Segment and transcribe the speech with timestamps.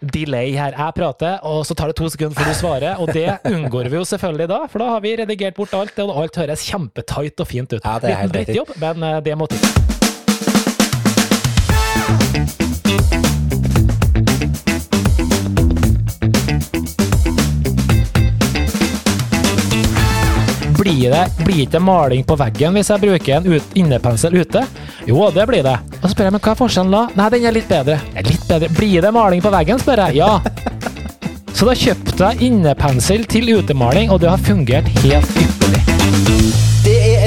[0.00, 0.76] delay her.
[0.76, 3.02] Jeg prater, og så tar det to sekunder før du svarer.
[3.02, 6.16] Og det unngår vi jo selvfølgelig da, for da har vi redigert bort alt, og
[6.22, 7.82] alt høres kjempetight og fint ut.
[7.82, 9.94] Ja, det er helt Liten drittjobb, men eh, det må til.
[20.76, 24.62] Blir det blir maling på veggen hvis jeg bruker en ut, innepensel ute?
[25.06, 25.76] Jo, det blir det.
[26.00, 27.02] Og så spør jeg, men hva er forskjellen da?
[27.14, 28.00] Nei, den er litt bedre.
[28.18, 28.70] Er litt bedre.
[28.74, 30.18] Blir det maling på veggen, spør jeg.
[30.18, 30.40] Ja.
[31.54, 36.65] Så da kjøpte jeg innepensel til utemaling, og det har fungert helt ypperlig.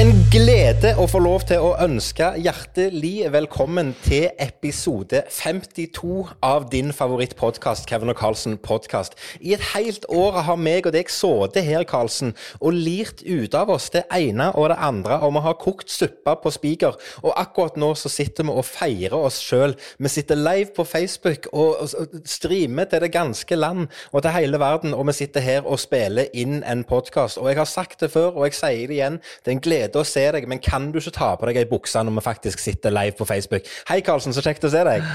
[0.00, 6.88] En glede å få lov til å ønske hjertelig velkommen til episode 52 av din
[6.96, 9.18] favorittpodkast, Kevin og Carlsen podkast.
[9.44, 12.32] I et helt år har meg og deg sittet her, Carlsen,
[12.62, 16.36] og lirt ut av oss det ene og det andre, og vi har kokt suppe
[16.46, 16.96] på spiker.
[17.20, 19.76] Og akkurat nå så sitter vi og feirer oss sjøl.
[20.00, 21.92] Vi sitter live på Facebook og
[22.24, 26.32] streamer til det ganske land og til hele verden, og vi sitter her og spiller
[26.32, 27.36] inn en podkast.
[27.36, 29.89] Og jeg har sagt det før, og jeg sier det igjen, det er en glede
[29.98, 32.62] å se deg, men kan du ikke ta på deg ei bukse når vi faktisk
[32.62, 33.66] sitter live på Facebook?
[33.90, 35.06] Hei, Karlsen, så kjekt å se deg.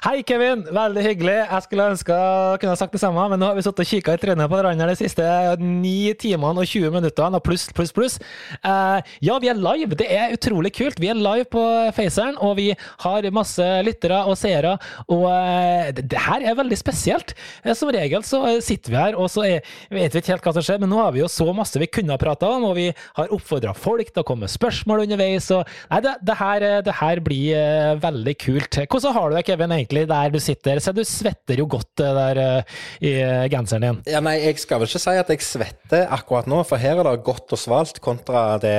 [0.00, 0.62] Hei, Kevin.
[0.64, 1.34] Veldig hyggelig.
[1.44, 4.14] Jeg skulle ønske jeg kunne sagt det samme, men nå har vi sittet og kikka
[4.16, 5.24] i trynet på hverandre de siste
[5.60, 5.90] 9
[6.22, 8.16] timene og 20 minuttene, og pluss, pluss, pluss.
[8.64, 9.98] Uh, ja, vi er live.
[10.00, 10.96] Det er utrolig kult.
[11.04, 12.70] Vi er live på Faceren, og vi
[13.04, 17.36] har masse lyttere og seere, og uh, det, det her er veldig spesielt.
[17.60, 20.56] Uh, som regel så sitter vi her, og så er, vet vi ikke helt hva
[20.56, 22.78] som skjer, men nå har vi jo så masse vi kunne ha prata om, og
[22.80, 22.88] vi
[23.20, 26.98] har oppfordra folk til å komme med spørsmål underveis, og nei, det, det, her, det
[27.04, 28.82] her blir veldig kult.
[28.88, 30.78] Hvordan har du det, Kevin, egentlig, der du sitter?
[30.82, 33.98] Se, du svetter jo godt eh, der eh, i eh, genseren din.
[34.10, 37.08] Ja, nei, Jeg skal vel ikke si at jeg svetter akkurat nå, for her er
[37.10, 38.76] det godt og svalt kontra det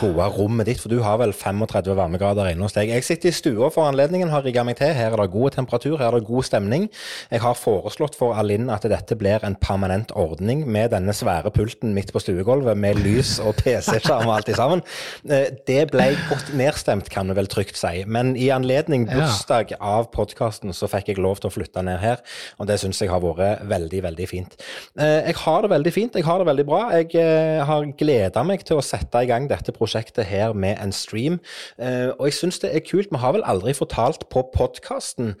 [0.00, 0.82] gode rommet ditt.
[0.82, 2.92] For du har vel 35 varmegrader inne hos deg.
[2.92, 4.92] Jeg sitter i stua for anledningen, har rigga meg til.
[4.96, 6.88] Her er det god temperatur, her er det god stemning.
[7.30, 11.94] Jeg har foreslått for Alinn at dette blir en permanent ordning med denne svære pulten
[11.96, 14.84] midt på stuegulvet, med lys og PC-skjerm og alt i sammen.
[15.24, 18.04] Det ble godt nedstemt, kan vi vel trygt si.
[18.06, 22.20] Men i anledning bursdag av podkasten så fikk jeg lov til å flytte ned her,
[22.58, 24.56] og det syns jeg har vært veldig, veldig fint.
[24.98, 26.80] Eh, Jeg har det veldig fint, jeg har det veldig bra.
[26.96, 30.92] Jeg eh, har gleda meg til å sette i gang dette prosjektet her med en
[30.92, 31.40] stream,
[31.80, 33.08] Eh, og jeg syns det er kult.
[33.10, 35.34] Vi har vel aldri fortalt på podkasten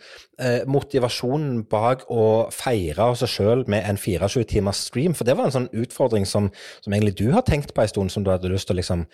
[0.66, 5.52] motivasjonen bak å feire oss sjøl med en 24 timers stream, for det var en
[5.52, 6.48] sånn utfordring som,
[6.80, 9.04] som egentlig du har tenkt på en stund, som du hadde lyst til å liksom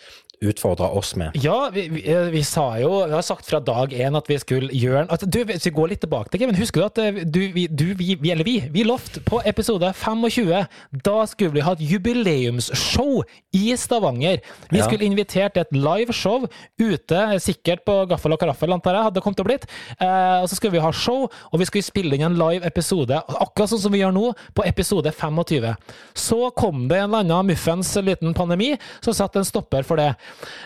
[0.45, 1.35] utfordre oss med.
[1.43, 4.69] Ja, vi, vi, vi sa jo Vi har sagt fra dag én at vi skulle
[4.77, 7.41] gjøre at, du, Hvis vi går litt tilbake til Kevin, husker du at eh, du,
[7.55, 10.67] vi, du, vi, vi, eller vi, vi lovte på episode 25
[11.05, 13.23] Da skulle vi ha et jubileumsshow
[13.57, 14.41] i Stavanger.
[14.71, 14.85] Vi Ja.
[14.85, 16.47] skulle invitert til et liveshow
[16.79, 19.67] ute, sikkert på Gaffel og Karaffel, antar jeg, hadde det kommet til å blitt.
[20.01, 23.17] Eh, og så skulle vi ha show, og vi skulle spille inn en live episode,
[23.17, 25.75] akkurat sånn som vi gjør nå, på episode 25.
[26.17, 30.11] Så kom det en eller annen muffens liten pandemi som satte en stopper for det.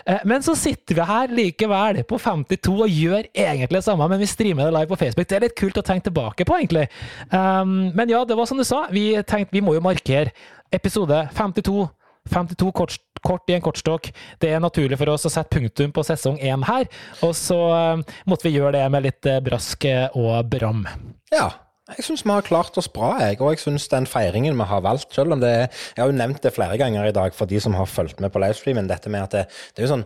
[0.05, 4.19] Eh, Men så sitter vi her likevel på 52 og gjør egentlig det samme, men
[4.19, 5.10] vi streamer det live på Facebook.
[5.17, 6.87] Det er litt kult å tenke tilbake på, egentlig.
[7.29, 10.33] Um, men ja, det var som du sa, vi tenkte vi må jo markere
[10.71, 11.89] episode 52.
[12.29, 14.11] 52 kort, kort i en kortstokk.
[14.39, 16.85] Det er naturlig for oss å sette punktum på sesong én her,
[17.25, 17.57] og så
[17.97, 20.85] um, måtte vi gjøre det med litt eh, brask eh, og bram.
[21.33, 21.49] Ja,
[21.97, 23.39] jeg syns vi har klart oss bra, jeg.
[23.41, 26.17] Og jeg syns den feiringen vi har valgt, selv om det er Jeg har jo
[26.17, 29.09] nevnt det flere ganger i dag for de som har fulgt med på livestreamen, dette
[29.09, 29.43] med at det,
[29.75, 30.05] det er jo sånn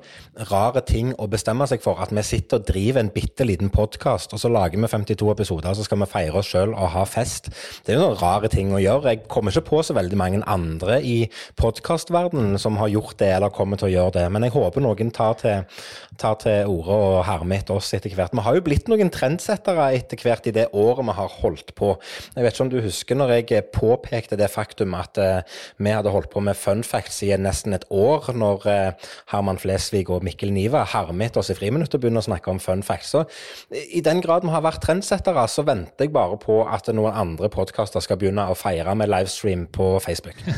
[0.50, 2.02] rare ting å bestemme seg for.
[2.02, 5.70] At vi sitter og driver en bitte liten podkast, og så lager vi 52 episoder,
[5.70, 7.52] og så skal vi feire oss sjøl og ha fest.
[7.86, 9.14] Det er jo noen rare ting å gjøre.
[9.14, 11.18] Jeg kommer ikke på så veldig mange andre i
[11.60, 14.26] podkastverdenen som har gjort det, eller kommer til å gjøre det.
[14.34, 15.86] Men jeg håper noen tar til,
[16.22, 18.34] tar til orde og hermer etter oss etter hvert.
[18.36, 21.94] Vi har jo blitt noen trendsettere etter hvert i det året vi har holdt på.
[22.36, 26.14] Jeg vet ikke om du husker når jeg påpekte det faktum at eh, vi hadde
[26.14, 30.54] holdt på med fun facts i nesten et år, når eh, Herman Flesvig og Mikkel
[30.56, 33.14] Niva etter oss i friminuttet og begynner å snakke om fun facts.
[33.16, 33.24] Så
[33.72, 37.50] i den grad vi har vært trendsettere, så venter jeg bare på at noen andre
[37.54, 40.42] podkaster skal begynne å feire med livestream på Facebook.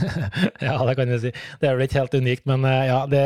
[0.62, 1.30] Ja, det kan du si.
[1.62, 3.24] Det er vel ikke helt unikt, men eh, ja, det,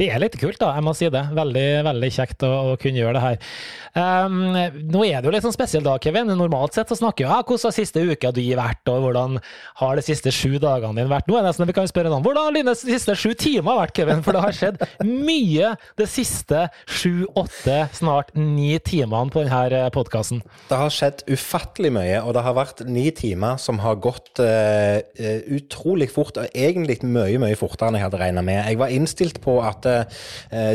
[0.00, 0.72] det er litt kult, da.
[0.76, 1.22] Jeg må si det.
[1.36, 3.50] Veldig, veldig kjekt å, å kunne gjøre det her.
[3.96, 6.32] Um, nå er det jo litt sånn spesiell dag, Kevin.
[6.36, 9.38] Normalt sett så snakker jo ja, hvordan har siste uka di vært, og hvordan
[9.80, 11.28] har de siste sju dagene dine vært?
[11.28, 13.94] Nå er det nesten vi kan spørre noen, hvordan har dine siste sju timer vært,
[13.96, 14.22] Kevin?
[14.26, 20.42] For det har skjedd mye de siste sju, åtte, snart ni timene på denne podkasten.
[20.70, 25.02] Det har skjedd ufattelig mye, og det har vært ni timer som har gått eh,
[25.16, 28.62] eh, utrolig fort, og egentlig mye, mye fortere enn jeg hadde regna med.
[28.66, 30.04] Jeg var innstilt på at uh,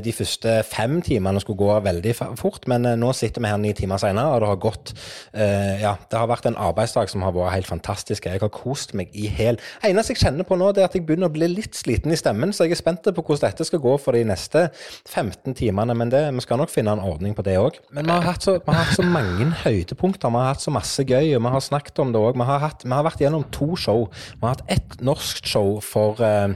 [0.03, 3.73] de første fem timene skulle gå veldig fort, men uh, nå sitter vi her ni
[3.77, 4.93] timer senere, og det har gått
[5.33, 8.27] eh, Ja, det har vært en arbeidsdag som har vært helt fantastisk.
[8.29, 11.05] Jeg har kost meg i hel Eneste jeg kjenner på nå, det er at jeg
[11.07, 13.81] begynner å bli litt sliten i stemmen, så jeg er spent på hvordan dette skal
[13.83, 14.67] gå for de neste
[15.09, 15.95] 15 timene.
[15.97, 17.79] Men det, vi skal nok finne en ordning på det òg.
[17.95, 20.31] Men vi har, hatt så, vi har hatt så mange høydepunkter.
[20.31, 22.39] Vi har hatt så masse gøy, og vi har snakket om det òg.
[22.39, 22.47] Vi,
[22.85, 24.07] vi har vært gjennom to show.
[24.35, 26.53] Vi har hatt ett norsk show for, eh,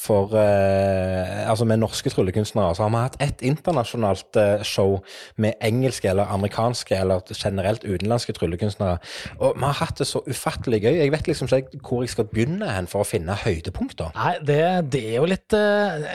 [0.00, 2.74] for eh, Altså med norske tryllekunstnere.
[2.74, 5.00] Så har vi hatt ett internasjonalt eh, show
[5.36, 8.98] med engelske eller amerikanske eller generelt utenlandske tryllekunstnere.
[9.38, 10.94] Og vi har hatt det så ufattelig gøy.
[11.02, 14.14] Jeg vet liksom ikke hvor jeg skal begynne hen for å finne høydepunkter.
[14.16, 14.62] Nei, det,
[14.92, 16.10] det er jo litt eh,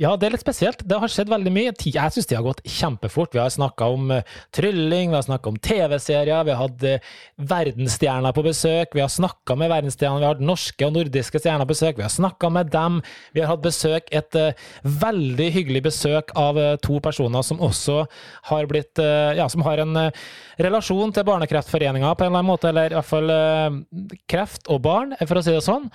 [0.00, 0.82] Ja, det er litt spesielt.
[0.88, 1.72] Det har skjedd veldig mye.
[1.84, 3.34] Jeg syns det har gått kjempefort.
[3.34, 7.10] Vi har snakka om eh, trylling, vi har snakka om TV-serier, vi har hatt eh,
[7.50, 11.68] verdensstjerner på besøk, vi har snakka med verdensstjerner, vi har hatt norske og nordiske stjerner
[11.68, 13.00] på besøk, vi har snakka med dem.
[13.36, 14.64] Vi har hatt besøk, et eh,
[15.02, 18.02] veldig hyggelig besøk av to personer som også
[18.48, 19.96] har blitt Ja, som har en
[20.60, 23.32] relasjon til Barnekreftforeninga på en eller annen måte, eller i hvert fall
[24.30, 25.88] kreft og barn, for å si det sånn.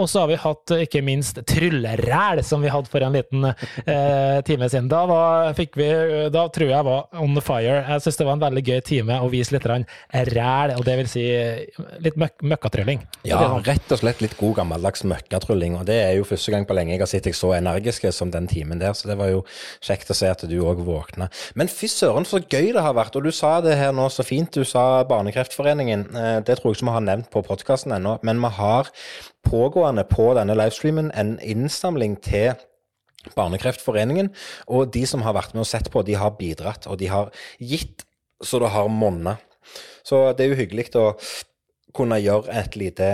[0.00, 4.38] Og så har vi hatt ikke minst trylleræl, som vi hadde for en liten eh,
[4.46, 4.88] time siden.
[4.92, 5.88] Da, var, vi,
[6.32, 7.78] da tror jeg var on the fire.
[7.88, 11.10] Jeg syns det var en veldig gøy time å vise litt ræl, og det vil
[11.10, 11.24] si
[12.04, 13.02] litt møk møkkatrylling.
[13.28, 15.76] Ja, rett og slett litt god gammeldags møkkatrylling.
[15.80, 18.32] Og det er jo første gang på lenge jeg har sett deg så energiske som
[18.34, 19.44] den timen der, så det var jo
[19.84, 21.28] kjekt å se at du òg våkna.
[21.58, 23.16] Men fy søren, så gøy det har vært.
[23.18, 24.52] Og du sa det her nå så fint.
[24.52, 26.06] Du sa Barnekreftforeningen.
[26.16, 28.90] Eh, Det tror jeg ikke vi har nevnt på podkasten ennå, men vi har
[29.46, 32.52] pågående på denne livestreamen en innsamling til
[33.36, 34.32] Barnekreftforeningen.
[34.68, 37.30] Og de som har vært med og sett på, de har bidratt, og de har
[37.58, 38.06] gitt
[38.42, 39.36] så det har monna.
[40.02, 41.12] Så det er jo hyggelig å
[41.94, 43.08] kunne gjøre et lite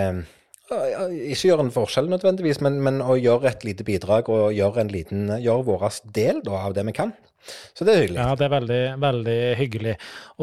[0.69, 4.93] Ikke gjøre en forskjell nødvendigvis, men, men å gjøre et lite bidrag og gjøre en
[4.93, 7.15] liten, gjøre vår del da, av det vi kan.
[7.73, 8.19] Så det er hyggelig.
[8.19, 9.93] Ja, det er veldig, veldig hyggelig.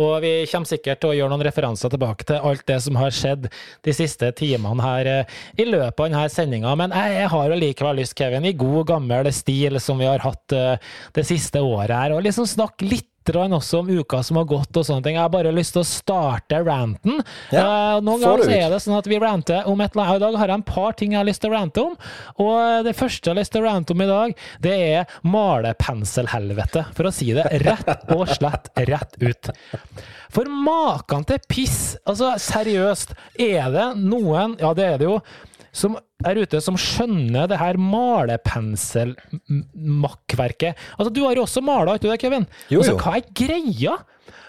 [0.01, 3.15] Og vi kommer sikkert til å gjøre noen referanser tilbake til alt det som har
[3.15, 3.49] skjedd
[3.87, 6.73] de siste timene her eh, i løpet av denne sendinga.
[6.81, 10.57] Men jeg, har jo likevel lyst, Kevin, i god gammel stil som vi har hatt
[10.57, 14.77] eh, det siste året her, å liksom snakke litt også om uka som har gått
[14.77, 15.17] og sånne ting.
[15.17, 17.23] Jeg har bare lyst til å starte ranten.
[17.53, 20.17] Ja, Eh, noen ganger så er det sånn at vi ranter om et eller annet.
[20.17, 21.97] I dag har jeg en par ting jeg har lyst til å rante om.
[22.39, 26.87] Og det første jeg har lyst til å rante om i dag, det er malepenselhelvete.
[26.97, 29.51] For å si det rett og slett rett ut.
[30.33, 31.97] For maken til piss!
[32.07, 35.21] Altså, seriøst, er det noen Ja, det er det jo.
[35.77, 40.73] Som er ute som skjønner det her malepensel-makkverket.
[40.97, 42.47] Altså, du har jo også mala, ikke du det, Kevin?
[42.73, 43.95] Jo, Altså, hva er greia?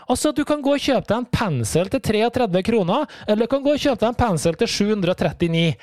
[0.08, 3.64] Altså, du kan gå og kjøpe deg en pensel til 33 kroner, eller du kan
[3.66, 5.76] gå og kjøpe deg en pensel til 739.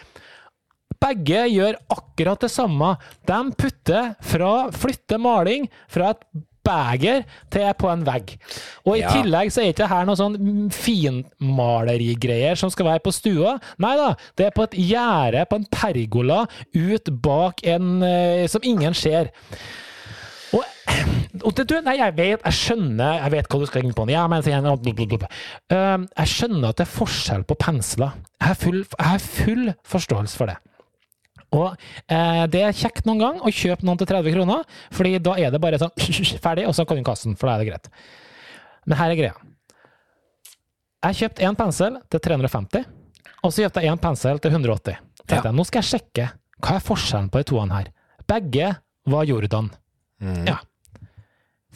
[1.04, 2.94] Begge gjør akkurat det samme.
[3.28, 6.22] De putter fra flytter maling fra et
[6.64, 7.22] beger
[7.52, 8.34] til på en vegg.
[8.84, 9.12] Og i Ja.
[9.12, 13.58] tillegg så er ikke her noe sånn finmalerigreier som skal være på stua.
[13.78, 16.44] Nei da, det er på et gjerde, på en pergola,
[16.74, 19.30] ut bak en eh, som ingen ser.
[20.54, 20.62] Og,
[21.42, 24.06] og det, du, nei, jeg vet, jeg skjønner, jeg vet hva du skal inn på.
[24.12, 24.44] Ja, men.
[24.44, 28.14] Um, jeg skjønner at det er forskjell på pensler.
[28.38, 30.58] Jeg har full, jeg har full forståelse for det.
[31.54, 31.70] Og
[32.10, 34.64] eh, det er kjekt noen gang å kjøpe noen til 30 kroner,
[34.94, 35.94] fordi da er det bare sånn
[36.44, 37.90] ferdig, og så kan du kaste den, for da er det greit.
[38.90, 39.34] Men her er greia.
[41.04, 42.84] Jeg kjøpte én pensel til 350,
[43.44, 44.98] og så kjøpte jeg én pensel til 180.
[45.24, 45.42] Tenkte Ja.
[45.50, 46.28] jeg, Nå skal jeg sjekke
[46.64, 47.90] hva er forskjellen på de toene her.
[48.28, 48.70] Begge
[49.12, 49.68] var Jordan.
[50.48, 50.58] Ja.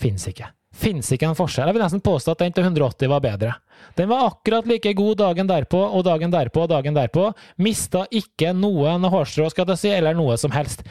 [0.00, 0.48] Fins ikke.
[0.78, 1.68] Fins ikke en forskjell.
[1.68, 3.54] Jeg vil nesten påstå at den til 180 var bedre.
[3.98, 7.30] Den var akkurat like god dagen derpå og dagen derpå og dagen derpå.
[7.62, 10.84] Mista ikke noen hårstrå, skal jeg si, eller noe som helst.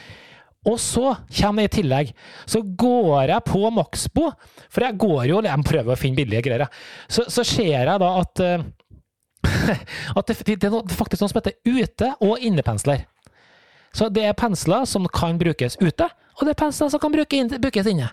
[0.68, 2.10] Og så kommer det i tillegg,
[2.50, 4.32] så går jeg på Maxbo,
[4.68, 6.66] for jeg går jo, jeg prøver å finne billige greier,
[7.08, 8.66] så, så ser jeg da at eh,
[10.20, 13.06] at det, det er faktisk noe som heter ute- og innepensler.
[13.96, 17.46] Så det er pensler som kan brukes ute, og det er pensler som kan bruke
[17.62, 18.12] brukes inne.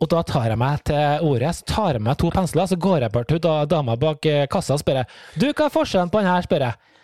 [0.00, 3.04] Og da tar jeg meg til ordet, så tar jeg meg to pensler, så går
[3.04, 6.12] jeg bort til da, dama bak eh, kassa og spør jeg, du, hva er forskjellen
[6.12, 6.94] på den her, spør jeg.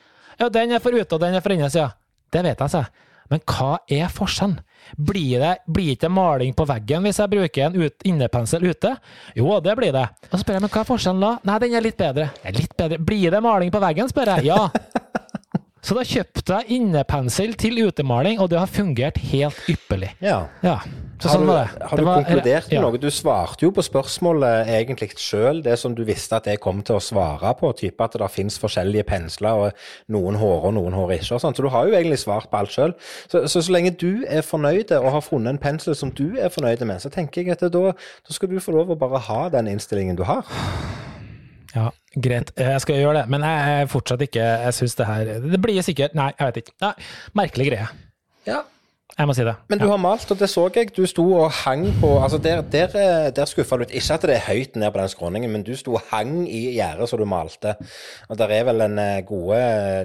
[0.40, 1.96] Ja, den er for ute, og den er for inne, sier jeg.
[2.32, 3.04] Det vet jeg, sier jeg.
[3.32, 4.58] Men hva er forskjellen?
[5.02, 8.92] Blir det blir ikke maling på veggen hvis jeg bruker en ut, innepensel ute?
[9.34, 10.04] Jo, det blir det.
[10.28, 11.32] Og så spør jeg, men hva er forskjellen da?
[11.50, 12.28] Nei, den er litt bedre.
[12.44, 13.00] Ja, litt bedre.
[13.02, 14.52] Blir det maling på veggen, spør jeg.
[14.52, 14.60] Ja.
[15.86, 20.08] Så da kjøpte jeg innepensel til utemaling, og det har fungert helt ypperlig.
[20.24, 20.40] Ja.
[20.66, 20.80] Ja,
[21.22, 21.82] så Har sånn du, var det.
[21.86, 22.80] har Det du var- konkludert med ja.
[22.82, 22.98] noe?
[22.98, 26.96] Du svarte jo på spørsmålet egentlig sjøl, det som du visste at jeg kom til
[26.96, 27.70] å svare på.
[27.78, 29.72] Type at det finnes forskjellige pensler, og
[30.10, 31.36] noen hårer og noen hårer ikke.
[31.38, 31.54] og sånn.
[31.54, 32.94] Så du har jo egentlig svart på alt sjøl.
[33.30, 36.48] Så, så så lenge du er fornøyd og har funnet en pensel som du er
[36.50, 39.48] fornøyd med, så tenker jeg at da, da skal du få lov å bare ha
[39.54, 40.42] den innstillingen du har.
[41.74, 41.90] Ja,
[42.22, 42.52] greit.
[42.60, 45.82] Jeg skal gjøre det, men jeg er fortsatt ikke Jeg syns det her Det blir
[45.82, 46.74] sikkert Nei, jeg vet ikke.
[46.84, 46.92] Nei,
[47.42, 47.88] merkelig greie.
[48.46, 48.60] Ja,
[49.16, 49.54] Jeg må si det.
[49.70, 50.90] Men du har malt, og det så jeg.
[50.92, 53.94] Du sto og hang på altså Der, der, eh, der skuffa du ut.
[53.94, 56.74] Ikke at det er høyt ned på den skråningen, men du sto og hang i
[56.74, 57.78] gjerdet så du malte.
[58.28, 59.60] Og der er vel en eh, gode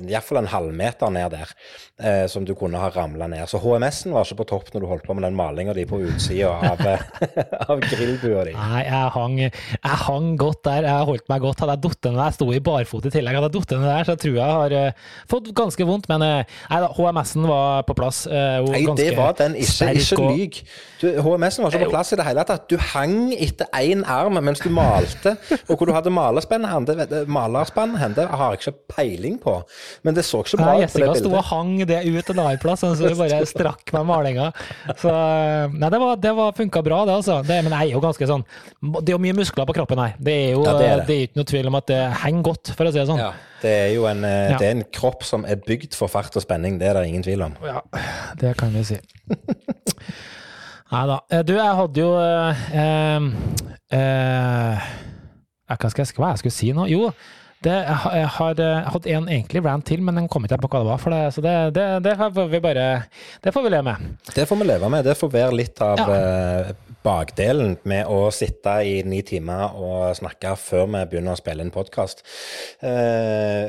[0.08, 1.52] Iallfall en halvmeter ned der
[2.00, 3.44] eh, som du kunne ha ramla ned.
[3.52, 6.00] Så HMS-en var ikke på topp når du holdt på med den malinga di på
[6.06, 8.56] utsida av, eh, av grillbua di.
[8.56, 10.88] Nei, jeg hang, jeg hang godt der.
[10.88, 11.66] Jeg holdt meg godt.
[11.66, 13.42] Hadde jeg falt ned Jeg sto i barfot i tillegg.
[13.42, 16.08] Hadde jeg falt ned der, så jeg tror jeg har uh, fått ganske vondt.
[16.14, 18.24] Men uh, HMS-en var på plass.
[18.32, 19.56] eh, det var den.
[19.56, 20.60] Ikke, ikke lyg.
[21.02, 22.68] Du, HMS-en var ikke på plass i det hele tatt.
[22.70, 25.36] Du hang etter én arm mens du malte.
[25.68, 26.88] Og hvor du hadde malerspenn hen,
[27.32, 29.56] malerspann hen, det har jeg ikke peiling på.
[30.06, 31.16] Men det så ikke bra ut på det bildet.
[31.16, 34.50] Jessica sto og hang det ut en annen plass, så vi bare strakk med malinga.
[35.02, 35.12] Så
[35.74, 37.42] nei, det var, det var funka bra, det, altså.
[37.48, 38.44] Det, men jeg er jo ganske sånn
[39.02, 40.18] Det er jo mye muskler på kroppen her.
[40.22, 41.08] Det er jo Ja, det er det.
[41.08, 43.22] det er ikke noe tvil om at det henger godt, for å si det sånn.
[43.22, 44.58] Ja, det er jo en, eh, Ja.
[44.58, 47.24] det er en kropp som er bygd for fart og spenning, det er det ingen
[47.24, 47.56] tvil om.
[47.66, 47.80] Ja,
[48.42, 48.98] det kan vi si.
[50.92, 51.20] Nei da.
[51.32, 53.28] Eh, Du, jeg hadde jo eh, eh,
[53.96, 54.90] eh,
[55.72, 56.86] Hva skal jeg, hva jeg skulle si nå?
[56.92, 57.12] Jo,
[57.64, 60.56] det, jeg, har- jeg har eh, hadde en egentlig rant til, men den kom ikke
[60.58, 61.02] jeg på hva det var.
[61.04, 62.86] For det, så det, det, det får vi bare
[63.44, 64.16] Det får vi leve med.
[64.36, 65.04] Det får vi leve med.
[65.06, 66.16] Det får være litt av Ja.
[66.16, 71.64] eh, bakdelen med å sitte i ni timer og snakke før vi begynner å spille
[71.66, 72.22] inn podkast.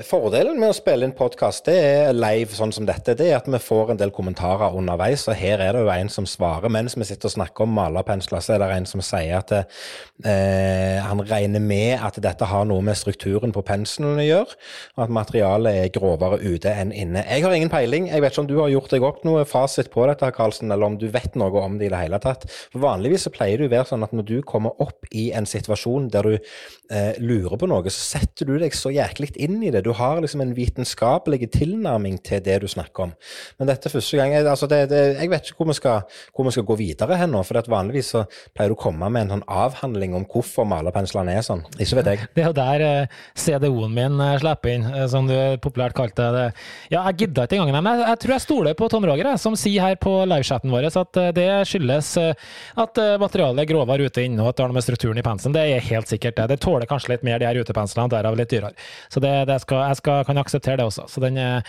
[0.05, 3.49] fordelen med å spille inn podkast, det er live sånn som dette, det er at
[3.49, 5.25] vi får en del kommentarer underveis.
[5.29, 8.41] Og her er det jo en som svarer mens vi sitter og snakker om malerpensler,
[8.45, 12.83] så er det en som sier at eh, han regner med at dette har noe
[12.85, 14.55] med strukturen på penselen å gjør,
[14.97, 17.25] og at materialet er grovere ute enn inne.
[17.27, 18.09] Jeg har ingen peiling.
[18.11, 20.89] Jeg vet ikke om du har gjort deg opp noe fasit på dette, Karlsen, eller
[20.89, 22.47] om du vet noe om det i det hele tatt.
[22.73, 25.49] For Vanligvis så pleier det å være sånn at når du kommer opp i en
[25.49, 29.73] situasjon der du eh, lurer på noe, så setter du deg så jæklig inn i
[29.75, 29.85] det.
[29.87, 33.15] Du har liksom en vitenskapelig tilnærming til det du snakker om.
[33.59, 36.49] Men dette er første gang altså det, det, jeg vet ikke hvor vi skal, hvor
[36.49, 38.25] vi skal gå videre hen nå, for vanligvis så
[38.55, 41.65] pleier du å komme med en sånn avhandling om hvorfor malerpenslene er sånn.
[41.79, 42.29] Ikke vet jeg.
[42.35, 43.21] Det er jo der eh,
[43.73, 46.45] CDO-en min eh, slipper inn, eh, som du populært kalte det.
[46.93, 49.57] Ja, jeg gidda ikke engang, men jeg, jeg tror jeg stoler på Tom Roger, som
[49.59, 52.13] sier her på livechatten vår at eh, det skyldes
[52.83, 55.55] at materialet er grovere ute inne, og at det har noe med strukturen i penselen.
[55.57, 56.49] Det er helt sikkert det.
[56.53, 58.75] Det tåler kanskje litt mer, de her utepenslene, derav litt dyrere.
[59.13, 61.07] Så det, det skal, jeg skal, kan akseptere det også.
[61.11, 61.63] Så den er,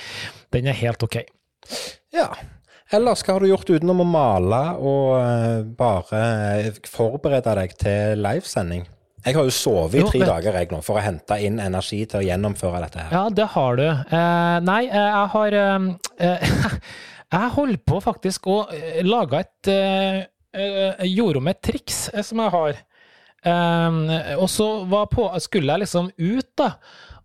[0.55, 1.21] den er helt OK.
[2.15, 2.31] Ja.
[2.93, 8.83] Ellers, hva har du gjort utenom å male og bare forberede deg til livesending?
[9.23, 11.59] Jeg har jo sovet i Jo, tre vet- dager jeg nå, for å hente inn
[11.63, 13.11] energi til å gjennomføre dette her.
[13.15, 13.85] Ja, det har du.
[13.87, 15.89] Eh, nei, eh, jeg har eh,
[16.19, 16.47] eh,
[17.33, 20.25] Jeg holder på faktisk å eh, lage et eh,
[21.09, 22.75] Gjorde om et triks som jeg har.
[24.37, 26.67] Og så var på, skulle jeg liksom ut da,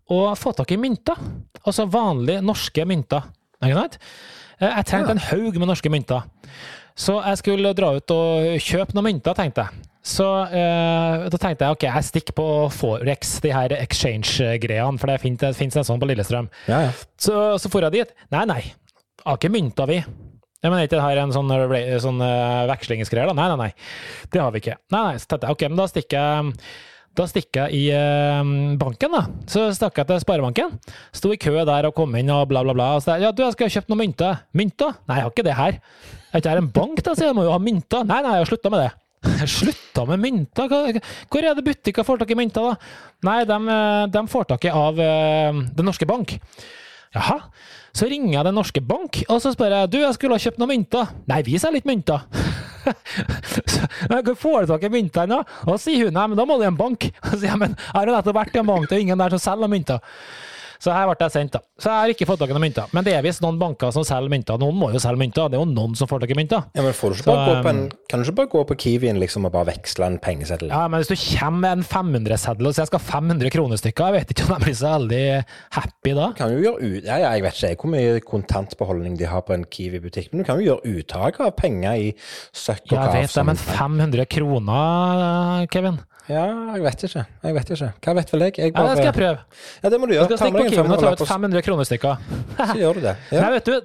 [0.09, 1.19] og få tak i mynter.
[1.61, 3.27] Altså vanlige norske mynter.
[3.61, 6.25] Jeg trengte en haug med norske mynter.
[6.97, 9.85] Så jeg skulle dra ut og kjøpe noen mynter, tenkte jeg.
[10.09, 15.19] Så eh, da tenkte jeg ok, jeg stikker på Forex, de her exchange-greiene, for det
[15.21, 16.49] fins en sånn på Lillestrøm.
[16.69, 16.95] Ja, ja.
[17.21, 18.15] Så, så for jeg dit.
[18.33, 18.63] Nei, nei,
[19.25, 20.01] har ikke mynta vi.
[20.59, 23.35] Jeg mener ikke det her er en sånn, eh, sånn uh, vekslingsgreier, da.
[23.37, 24.27] Nei, nei, nei.
[24.33, 24.79] Det har vi ikke.
[24.91, 26.55] Nei, nei, så tenkte jeg ok, men da stikker jeg
[27.17, 29.23] da stikker jeg i eh, banken, da.
[29.49, 30.77] Så stakk jeg til Sparebanken.
[31.15, 32.93] Sto i kø der og kom inn og bla, bla, bla.
[32.95, 34.43] Og så, ja, du, jeg skal kjøpe noen mynter.
[34.55, 34.93] Mynter?
[35.09, 35.79] Nei, jeg har ikke det her.
[36.29, 37.15] Er ikke her en bank, da?
[37.17, 38.05] Så jeg må jo ha mynter.
[38.07, 38.91] Nei, nei, jeg har slutta med det.
[39.57, 40.69] Slutta med mynter?
[41.29, 42.91] Hvor er det butikker får tak i mynter, da?
[43.27, 46.37] Nei, de, eh, de får tak i av uh, Den norske bank.
[47.15, 47.39] Jaha.
[47.95, 50.59] Så ringer jeg Den norske bank, og så spør jeg du, jeg skulle ha kjøpt
[50.61, 51.13] noen mynter.
[51.29, 52.27] Nei, vi selger ikke mynter.
[53.49, 55.41] Så, «Nei, Hvor får du tak i myntene.
[55.65, 57.09] Og så sier hun nei, men da må du i en bank.
[57.27, 59.35] Og sier jeg, men jeg har nettopp vært i en bank, det er ingen der
[59.35, 59.99] som selger mynter.
[60.79, 61.59] Så her ble jeg sendt, da.
[61.79, 62.91] Så jeg har ikke fått tak i noen mynter.
[62.95, 64.59] Men det er visst noen banker som selger mynter.
[64.61, 65.49] Noen må jo selge mynter.
[65.51, 66.69] Det er jo noen som får tak i mynter.
[66.75, 68.51] ja men får du ikke Så, bare gå på en, um, kan du ikke bare
[68.53, 70.71] gå på Kiwien liksom, og bare veksle en pengeseddel?
[70.71, 73.81] Ja, men hvis du kommer med en 500-seddel og sier jeg skal ha 500 kroner
[73.81, 75.23] stykker, jeg vet ikke om de blir så veldig
[75.75, 76.29] happy da.
[76.39, 79.55] kan jo gjøre ut, ja, ja, Jeg vet ikke hvor mye kontantbeholdning de har på
[79.57, 82.13] en Kiwi-butikk, men du kan jo gjøre uttak av penger i
[82.55, 85.99] søkk og Jeg vet det, men 500 kroner, Kevin?
[86.29, 86.45] Ja,
[86.75, 87.23] jeg vet ikke.
[87.43, 87.89] Jeg vet ikke.
[88.05, 88.55] Hva vet vel jeg?
[88.59, 89.61] jeg Ja, det skal jeg prøve.
[89.81, 90.27] Ja, det må du gjøre.
[90.27, 92.11] Jeg skal stikke på deg og ta ut 500 kroner stykka.
[92.59, 93.15] så gjør du det.
[93.33, 93.45] Ja.
[93.45, 93.75] Nei, vet du,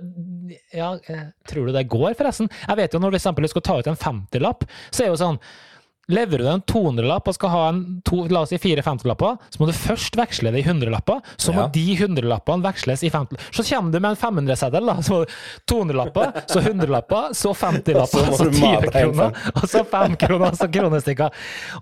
[0.74, 2.50] ja, eh, tror du det går, forresten?
[2.66, 5.20] Jeg vet jo når du for eksempel skal ta ut en 50-lapp, så er jo
[5.20, 5.40] sånn
[6.12, 9.60] Leverer du en 200-lapp og skal ha en to, la oss si fire 50-lapper, så
[9.62, 11.22] må du først veksle det i 100-lapper.
[11.40, 11.68] Så må Ja.
[11.72, 14.96] de 100-lappene veksles i 50 Så kommer du med en 500-seddel, da.
[15.02, 15.22] Så
[15.70, 20.16] 200-lapper, så 100-lapper, så 50-lapper, Så må så du mate en 20-kroner, og så 5
[20.20, 21.30] kroner, så kronestykker.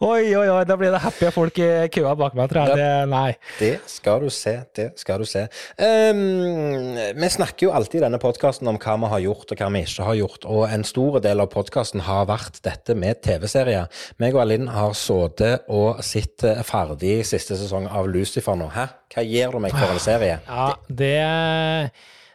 [0.00, 2.78] Oi, oi, oi, da blir det happy folk i køa bak meg, tror jeg.
[2.78, 3.32] Det, nei.
[3.58, 4.54] Det skal du se.
[4.76, 5.46] Det skal du se.
[5.78, 9.68] Um, vi snakker jo alltid i denne podkasten om hva vi har gjort og hva
[9.74, 10.46] vi ikke har gjort.
[10.52, 13.88] Og en stor del av podkasten har vært dette med TV-serier.
[14.20, 18.68] Meg og Alinn har sittet og sett ferdig siste sesong av Lucifer nå.
[18.74, 18.88] Hæ?
[19.14, 20.40] Hva gir du meg for en serie?
[20.48, 21.92] Ja, det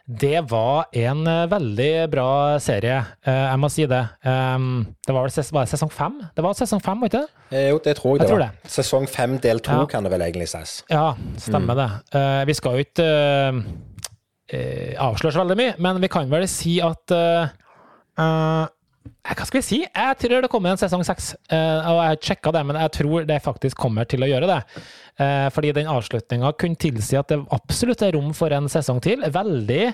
[0.08, 2.28] det var en eh, veldig bra
[2.64, 2.94] serie,
[3.28, 3.98] eh, jeg må si det.
[4.24, 6.14] Um, det var vel ses var det sesong fem?
[6.32, 7.42] Det var sesong fem, var ikke det?
[7.52, 8.54] Eh, Jo, det tror jeg, Jeg det var.
[8.72, 9.84] Sesong fem del to Ja.
[9.84, 10.78] kan det vel egentlig sies.
[10.88, 11.88] Ja, stemmer det.
[12.16, 13.60] Eh, vi skal jo ikke eh,
[14.56, 17.52] eh, avsløre så veldig mye, men vi kan vel si at eh,
[18.16, 18.64] eh,
[19.28, 19.80] Hva skal vi si?
[19.84, 21.32] Jeg tror det kommer en sesong seks.
[21.50, 24.48] Eh, og jeg har sjekka det, men jeg tror det faktisk kommer til å gjøre
[24.50, 24.60] det.
[25.18, 29.24] Eh, fordi den avslutninga kunne tilsi at det absolutt er rom for en sesong til.
[29.34, 29.84] Veldig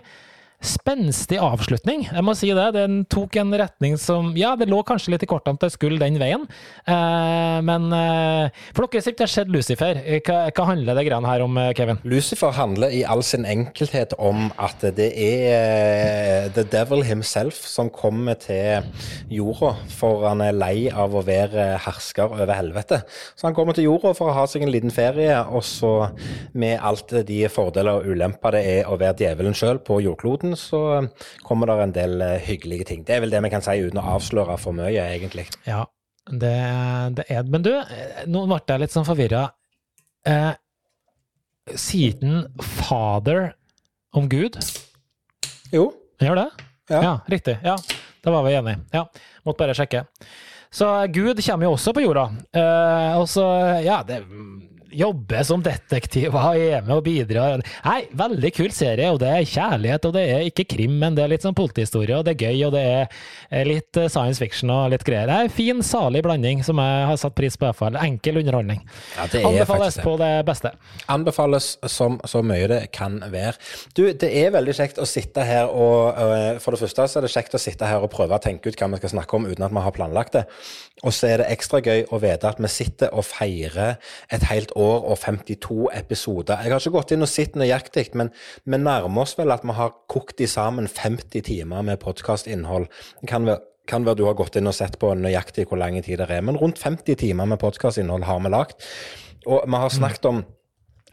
[0.65, 2.67] spenstig avslutning, jeg må si det.
[2.77, 6.01] Den tok en retning som Ja, det lå kanskje litt i kortene at det skulle
[6.01, 6.47] den veien,
[6.89, 11.07] eh, men eh, for dere som ikke har sett Lucifer, eh, hva, hva handler det
[11.09, 12.01] greiene her om, eh, Kevin?
[12.09, 17.91] Lucifer handler i all sin enkelthet om at det er eh, the devil himself som
[17.93, 18.85] kommer til
[19.33, 23.03] jorda, for han er lei av å være hersker over helvete.
[23.37, 25.95] Så han kommer til jorda for å ha seg en liten ferie, og så
[26.57, 30.81] med alt de fordeler og ulemper det er å være djevelen sjøl på jordkloden, så
[31.47, 33.05] kommer det en del eh, hyggelige ting.
[33.07, 35.47] Det er vel det vi kan si uten å avsløre for mye, egentlig.
[35.69, 35.85] Ja,
[36.31, 36.55] det,
[37.19, 39.49] det er Men du, eh, nå ble jeg litt sånn forvirra.
[40.29, 40.53] Eh,
[41.81, 43.53] siden Father
[44.15, 44.59] om Gud?
[45.73, 45.91] Jo.
[46.23, 46.49] Gjør det?
[46.93, 47.19] Ja.
[47.33, 47.57] riktig.
[47.65, 47.79] Ja,
[48.25, 48.83] da var vi enige.
[48.93, 49.07] Ja,
[49.45, 50.05] måtte bare sjekke.
[50.75, 52.27] Så Gud kommer jo også på jorda.
[52.53, 53.45] Eh, og så,
[53.85, 54.21] ja, det
[54.99, 57.63] jobber som detektiv og er med og bidrar.
[57.85, 61.25] Nei, veldig kul serie, og det er kjærlighet, og det er ikke krim, men det
[61.25, 64.43] er litt sånn politihistorie, og det er gøy, og det er eh, litt eh, science
[64.43, 65.29] fiction og litt greier.
[65.31, 67.99] Det er en fin, salig blanding som jeg har satt pris på, i hvert fall.
[68.05, 68.83] Enkel underholdning.
[69.17, 70.75] Ja, Anbefales på det beste.
[71.13, 73.59] Anbefales som så mye det kan være.
[73.97, 77.27] Du, det er veldig kjekt å sitte her og øh, For det første så er
[77.27, 79.49] det kjekt å sitte her og prøve å tenke ut hva vi skal snakke om
[79.49, 80.45] uten at vi har planlagt det.
[81.05, 83.99] Og så er det ekstra gøy å vite at vi sitter og feirer
[84.33, 86.65] et helt år og 52 episoder.
[86.65, 88.33] Jeg har ikke gått inn og sett nøyaktig, men
[88.65, 92.89] vi nærmer oss vel at vi har kokt i sammen 50 timer med podkastinnhold.
[93.29, 93.53] Kan
[93.85, 96.41] kan være du har gått inn og sett på nøyaktig hvor lang tid det er,
[96.41, 98.87] men rundt 50 timer med podkastinnhold har vi lagt.
[99.45, 100.39] Og vi har snakket om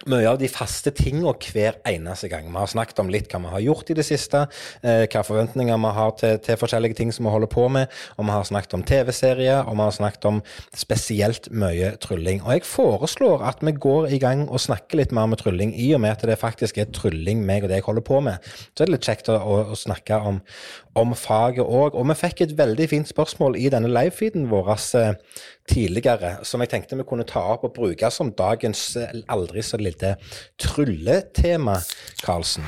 [0.10, 2.48] mye av de faste tingene hver eneste gang.
[2.50, 4.46] Vi har snakket om litt hva vi har gjort i det siste,
[4.82, 8.26] eh, hva forventninger vi har til, til forskjellige ting som vi holder på med, og
[8.26, 10.42] vi har snakket om TV-serier, og vi har snakket om
[10.74, 12.42] spesielt mye trylling.
[12.46, 15.92] Og jeg foreslår at vi går i gang og snakker litt mer med trylling, i
[15.96, 18.52] og med at det faktisk er trylling meg og det jeg holder på med.
[18.74, 20.42] Så er det litt kjekt å, å, snakke om,
[20.98, 21.96] om faget òg.
[21.96, 25.14] Og vi fikk et veldig fint spørsmål i denne livefeeden vår eh,
[25.72, 29.80] tidligere, som jeg tenkte vi kunne ta opp og bruke som dagens eh, aldri så
[29.82, 30.16] lille
[30.62, 31.80] trylletema,
[32.26, 32.68] Karlsen.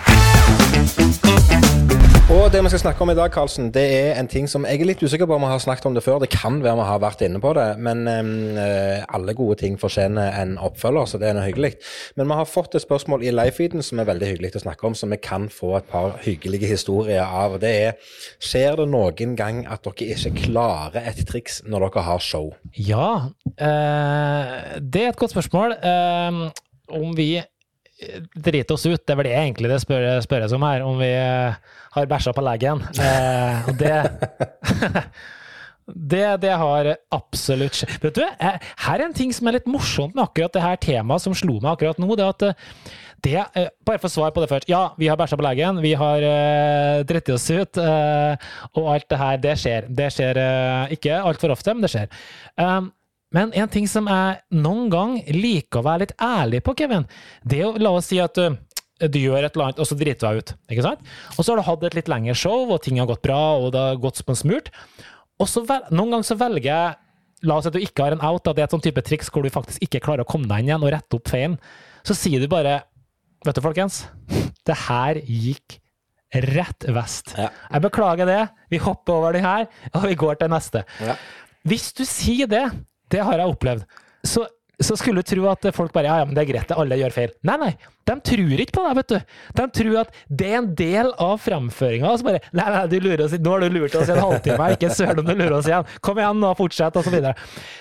[2.31, 4.79] Og det vi skal snakke om i dag, Karlsen, det er en ting som jeg
[4.79, 6.21] er litt usikker på om vi har snakket om det før.
[6.23, 10.31] Det kan være vi har vært inne på det, men eh, alle gode ting fortjener
[10.39, 11.73] en oppfølger, så det er noe hyggelig.
[12.15, 14.95] Men vi har fått et spørsmål i livefeeden som er veldig hyggelig å snakke om,
[14.95, 17.59] som vi kan få et par hyggelige historier av.
[17.59, 22.23] Det er Skjer det noen gang at dere ikke klarer et triks når dere har
[22.23, 22.53] show?
[22.79, 23.09] Ja,
[23.57, 25.75] eh, det er et godt spørsmål.
[25.83, 26.53] Uh,
[26.93, 27.33] om vi
[28.35, 30.83] driter oss ut, det er vel det egentlig det spør, spørres om her.
[30.87, 31.61] Om vi eh,
[31.95, 32.83] har bæsja på leggen.
[32.99, 33.95] Eh, det
[35.83, 37.97] Det, det har absolutt skjedd.
[38.05, 40.79] Vet du, eh, her er en ting som er litt morsomt med akkurat det her
[40.79, 42.07] temaet som slo meg akkurat nå.
[42.15, 42.61] det at eh,
[43.23, 43.43] det,
[43.87, 44.69] Bare for svar på det først.
[44.71, 47.77] Ja, vi har bæsja på legen, Vi har uh, dritt oss ut.
[47.77, 48.35] eh,
[48.75, 49.87] og alt det her, det skjer.
[49.87, 52.11] Det skjer eh, ikke altfor ofte, men det skjer.
[52.59, 52.91] Um,
[53.33, 57.07] men en ting som jeg noen gang liker å være litt ærlig på, Kevin,
[57.43, 58.55] det er å la oss si at uh,
[59.01, 60.53] du gjør et eller annet, og så driter du deg ut.
[60.71, 61.07] ikke sant?
[61.35, 63.73] Og så har du hatt et litt lengre show, og ting har gått bra, og
[63.75, 64.69] det har gått som smurt.
[65.41, 66.99] Og så noen ganger så velger jeg
[67.43, 68.53] La oss si at du ikke har en out, da.
[68.55, 70.69] det er et sånn type triks hvor du faktisk ikke klarer å komme deg inn
[70.69, 71.57] igjen og rette opp feilen.
[72.07, 72.85] Så sier du bare
[73.43, 74.05] Vet du, folkens,
[74.63, 75.73] det her gikk
[76.31, 77.33] rett vest.
[77.35, 77.49] Ja.
[77.67, 78.39] Jeg beklager det.
[78.71, 80.85] Vi hopper over den her, og vi går til neste.
[81.03, 81.17] Ja.
[81.67, 82.63] Hvis du sier det,
[83.13, 83.87] det har jeg opplevd,
[84.27, 84.47] så
[84.81, 87.13] så skulle du tro at folk bare ja, ja, men det er greit, alle gjør
[87.13, 87.33] feil.
[87.45, 87.69] Nei, nei,
[88.09, 89.35] de tror ikke på deg, vet du.
[89.59, 92.09] De tror at det er en del av framføringa.
[92.09, 94.23] Og så bare nei, nei, du lurer oss, nå har du lurt oss i en
[94.23, 95.87] halvtime, ikke søren om du lurer oss igjen.
[96.05, 97.35] Kom igjen, nå, fortsett, og så videre.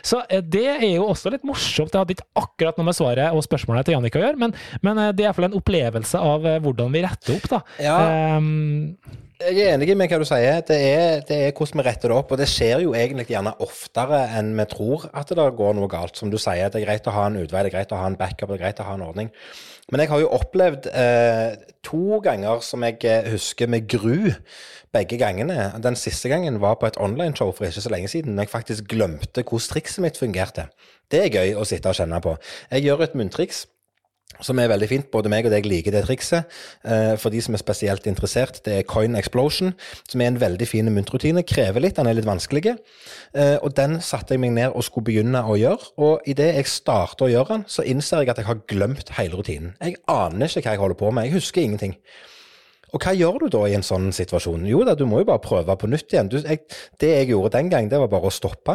[0.04, 1.92] Så eh, det er jo også litt morsomt.
[1.92, 5.02] Det hadde ikke akkurat noe med svaret og spørsmålet til Jannicke å gjøre, men, men
[5.06, 7.62] eh, det er iallfall en opplevelse av eh, hvordan vi retter opp, da.
[7.82, 7.98] Ja.
[8.36, 10.60] Um, Jeg er enig med hva du sier.
[10.66, 12.30] Det er, det er hvordan vi retter det opp.
[12.34, 16.18] Og det skjer jo egentlig gjerne oftere enn vi tror at det går noe galt.
[16.18, 18.06] Som du sier, det er greit å ha en utvei, det er greit å ha
[18.10, 19.32] en backup, det er greit å ha en ordning.
[19.90, 24.30] Men jeg har jo opplevd eh, to ganger som jeg eh, husker med gru.
[24.92, 25.70] Begge gangene.
[25.82, 28.36] Den siste gangen var på et online-show for ikke så lenge siden.
[28.36, 30.68] da Jeg faktisk glemte hvordan trikset mitt fungerte.
[31.10, 32.36] Det er gøy å sitte og kjenne på.
[32.70, 33.66] Jeg gjør et munntriks
[34.44, 35.10] som er veldig fint.
[35.14, 36.50] Både meg og deg liker det trikset.
[36.84, 39.74] Eh, for de som er spesielt interessert, det er Coin Explosion,
[40.08, 41.44] som er en veldig fin myntrutine.
[41.46, 42.76] Krever litt, den er litt vanskelig.
[43.34, 45.94] Eh, og den satte jeg meg ned og skulle begynne å gjøre.
[46.02, 49.38] Og idet jeg starter å gjøre den, så innser jeg at jeg har glemt hele
[49.38, 49.74] rutinen.
[49.80, 51.28] Jeg aner ikke hva jeg holder på med.
[51.28, 51.98] Jeg husker ingenting.
[52.92, 54.66] Og hva gjør du da i en sånn situasjon?
[54.68, 56.28] Jo da, du må jo bare prøve på nytt igjen.
[56.28, 56.60] Du, jeg,
[57.00, 58.74] det jeg gjorde den gang, det var bare å stoppe.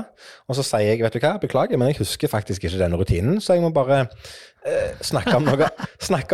[0.49, 3.37] Og så sier jeg, vet du hva, beklager, men jeg husker faktisk ikke denne rutinen,
[3.43, 4.07] så jeg må bare
[4.65, 5.47] eh, snakke, om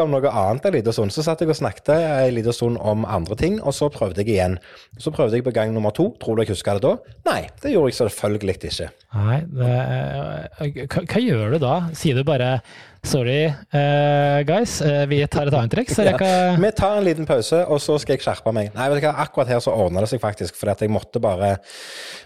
[0.03, 1.13] om noe annet en liten stund.
[1.15, 4.35] Så satt jeg og snakket en liten stund om andre ting, og så prøvde jeg
[4.35, 4.57] igjen.
[4.97, 6.11] Så prøvde jeg på gang nummer to.
[6.21, 6.95] Tror du jeg husker det da?
[7.29, 8.89] Nei, det gjorde jeg selvfølgelig ikke.
[9.13, 11.75] Nei, det, er- hva, hva gjør du da?
[11.97, 12.57] Sier du bare
[13.03, 15.97] sorry, uh, guys, uh, vi tar et annet triks?
[15.99, 16.13] Ja.
[16.55, 18.71] Vi tar en liten pause, og så skal jeg skjerpe meg.
[18.75, 21.21] Nei, vet du hva, akkurat her så ordna det seg faktisk, fordi at jeg måtte
[21.23, 21.57] bare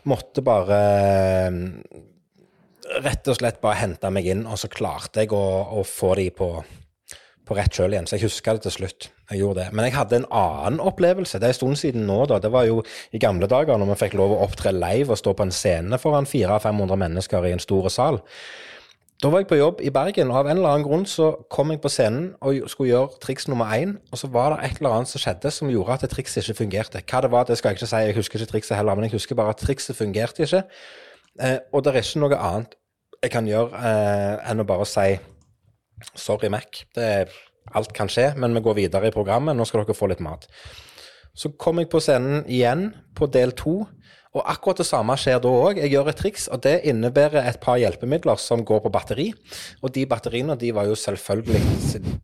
[0.07, 1.55] Måtte bare eh,
[3.03, 5.45] Rett og slett bare hente meg inn, og så klarte jeg å,
[5.77, 6.49] å få de på,
[7.45, 8.07] på rett kjøl igjen.
[8.09, 9.09] Så jeg husker det til slutt.
[9.29, 9.67] Jeg gjorde det.
[9.75, 11.39] Men jeg hadde en annen opplevelse.
[11.39, 12.39] Det er en stund siden nå, da.
[12.43, 12.79] Det var jo
[13.11, 15.99] i gamle dager når vi fikk lov å opptre live og stå på en scene
[16.01, 18.21] foran 400-500 mennesker i en stor sal.
[19.17, 21.71] Da var jeg på jobb i Bergen, og av en eller annen grunn så kom
[21.73, 24.99] jeg på scenen og skulle gjøre triks nummer én, og så var det et eller
[24.99, 27.01] annet som skjedde som gjorde at trikset ikke fungerte.
[27.01, 29.17] Hva det var, det skal jeg ikke si, jeg husker ikke trikset heller, men jeg
[29.17, 30.61] husker bare at trikset fungerte ikke.
[31.41, 32.77] Eh, og det er ikke noe annet
[33.23, 35.17] jeg kan gjøre eh, enn å bare si
[36.17, 36.83] sorry, Mac.
[36.95, 37.27] Det,
[37.75, 39.57] alt kan skje, men vi går videre i programmet.
[39.57, 40.45] Nå skal dere få litt mat.
[41.37, 43.83] Så kom jeg på scenen igjen på del to,
[44.37, 45.79] og akkurat det samme skjer da òg.
[45.81, 49.27] Jeg gjør et triks, og det innebærer et par hjelpemidler som går på batteri.
[49.81, 51.61] Og de batteriene de var jo selvfølgelig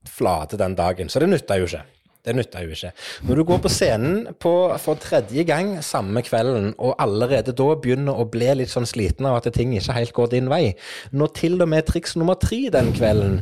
[0.09, 1.83] flate den dagen, så det nytta jo ikke.
[2.23, 2.93] Det nytta jo ikke.
[3.27, 8.15] Når du går på scenen på, for tredje gang samme kvelden, og allerede da begynner
[8.15, 10.69] å bli litt sånn sliten av at ting ikke helt går din vei,
[11.11, 13.41] når til og med triks nummer tre den kvelden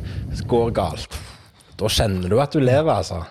[0.50, 1.14] går galt,
[1.78, 3.22] da kjenner du at du lever, altså.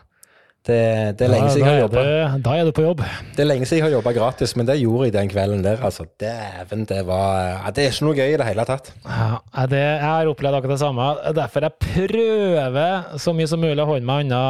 [0.62, 2.02] Det, det er lenge siden jeg har jobba.
[2.46, 3.00] da er du på jobb.
[3.34, 5.80] Det er lenge siden jeg har jobba gratis, men det gjorde jeg den kvelden der.
[5.82, 6.06] altså.
[6.22, 8.92] Dæven, det var ja, Det er ikke noe gøy i det hele tatt.
[9.08, 11.08] Ja, det, jeg har opplevd akkurat det samme.
[11.40, 14.44] Derfor jeg prøver så mye som mulig å holde meg unna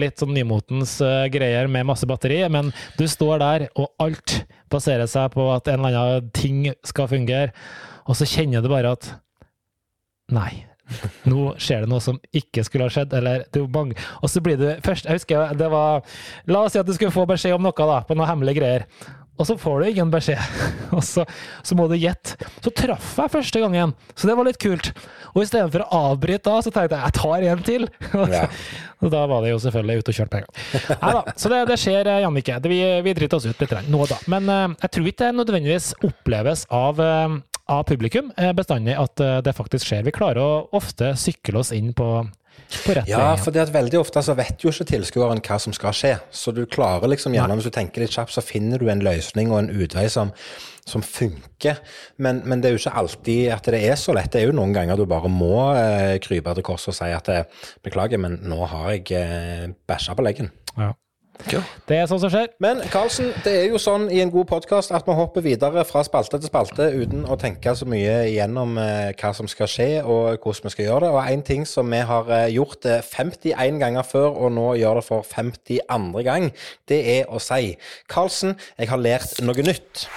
[0.00, 4.38] litt sånn nymotens uh, greier med masse batteri, men du står der, og alt
[4.72, 7.52] baserer seg på at en eller annen ting skal fungere,
[8.08, 9.12] og så kjenner du bare at
[10.32, 10.64] Nei.
[11.28, 14.40] Nå skjer det noe som ikke skulle ha skjedd, eller det er mange Og så
[14.44, 16.04] blir du først Jeg husker det var
[16.48, 18.86] La oss si at du skulle få beskjed om noe, da, på noen hemmelige greier.
[19.38, 20.58] Og så får du ingen beskjed,
[20.96, 21.24] og så,
[21.62, 22.48] så må du gjette.
[22.64, 24.90] Så traff jeg første gangen, så det var litt kult.
[25.34, 27.88] Og i stedet for å avbryte da, så tenkte jeg jeg tar en til.
[28.38, 28.44] Ja.
[28.98, 30.62] Og da var det jo selvfølgelig ute og kjørt penger.
[30.98, 32.56] Nei da, så det, det skjer, eh, Jannicke.
[32.66, 34.18] Vi, vi driter oss ut litt nå, da.
[34.32, 37.36] Men uh, jeg tror ikke det nødvendigvis oppleves av, eh,
[37.68, 40.04] av publikum eh, bestandig at eh, det faktisk skjer.
[40.06, 42.08] Vi klarer å ofte sykle oss inn på,
[42.86, 45.76] på rett Ja, for det at veldig ofte så vet jo ikke tilskueren hva som
[45.76, 46.14] skal skje.
[46.34, 49.52] Så du klarer liksom gjerne, hvis du tenker litt kjapt, så finner du en løsning
[49.52, 50.32] og en utvei som,
[50.88, 51.82] som funker.
[52.16, 54.32] Men, men det er jo ikke alltid at det er så lett.
[54.32, 57.32] Det er jo noen ganger du bare må eh, krype til korset og si at
[57.34, 60.50] eh, beklager, men nå har jeg eh, bæsja på leggen.
[60.78, 60.94] Ja.
[61.88, 62.50] Det er sånn som skjer.
[62.62, 66.02] Men Karlsen, det er jo sånn i en god podkast at vi hopper videre fra
[66.06, 70.42] spalte til spalte uten å tenke så mye igjennom eh, hva som skal skje og
[70.42, 71.12] hvordan vi skal gjøre det.
[71.14, 75.00] Og en ting som vi har eh, gjort eh, 51 ganger før, og nå gjør
[75.00, 76.24] det for 52.
[76.26, 76.50] gang,
[76.90, 77.76] det er å si
[78.10, 80.08] Karlsen, jeg har lært noe nytt.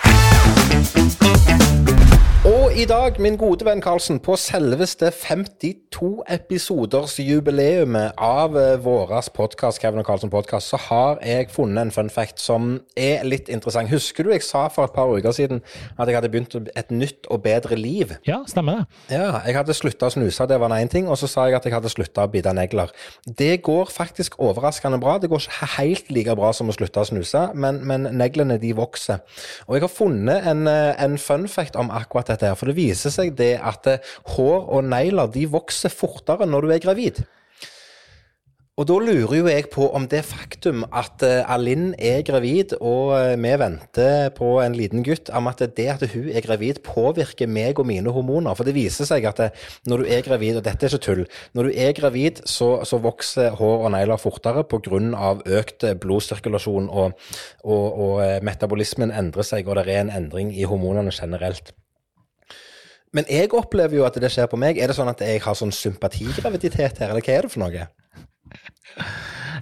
[2.42, 9.28] Og i dag, min gode venn Karlsen, på selveste 52 episoders jubileumet av våres våras
[9.30, 13.52] podkast, Kevin og Karlsen podcast, så har jeg funnet en fun fact som er litt
[13.54, 13.92] interessant.
[13.94, 15.62] Husker du jeg sa for et par uker siden
[16.00, 18.16] at jeg hadde begynt et nytt og bedre liv?
[18.26, 19.20] Ja, stemmer det.
[19.20, 21.70] Ja, jeg hadde slutta å snuse, det var én ting, og så sa jeg at
[21.70, 22.90] jeg hadde slutta å bite negler.
[23.28, 25.20] Det går faktisk overraskende bra.
[25.22, 28.74] Det går ikke helt like bra som å slutte å snuse, men, men neglene de
[28.82, 29.22] vokser.
[29.70, 32.58] Og jeg har funnet en, eh, en fun fact om akkurat dette her.
[32.60, 36.76] For det viser seg det at eh, hår og negler de vokser fortere når du
[36.76, 37.24] er gravid.
[38.80, 43.12] Og da lurer jo jeg på om det faktum at uh, Alinn er gravid, og
[43.12, 47.52] uh, vi venter på en liten gutt, om at det at hun er gravid påvirker
[47.52, 48.56] meg og mine hormoner.
[48.56, 49.44] For det viser seg at
[49.86, 53.02] når du er gravid, og dette er ikke tull, når du er gravid, så, så
[53.04, 55.36] vokser hår og negler fortere pga.
[55.60, 57.20] økt blodsirkulasjon, og,
[57.62, 61.76] og, og metabolismen endrer seg, og det er en endring i hormonene generelt.
[63.16, 64.80] Men jeg opplever jo at det skjer på meg.
[64.80, 67.90] Er det sånn at jeg har sånn sympatigraviditet her, eller hva er det for noe?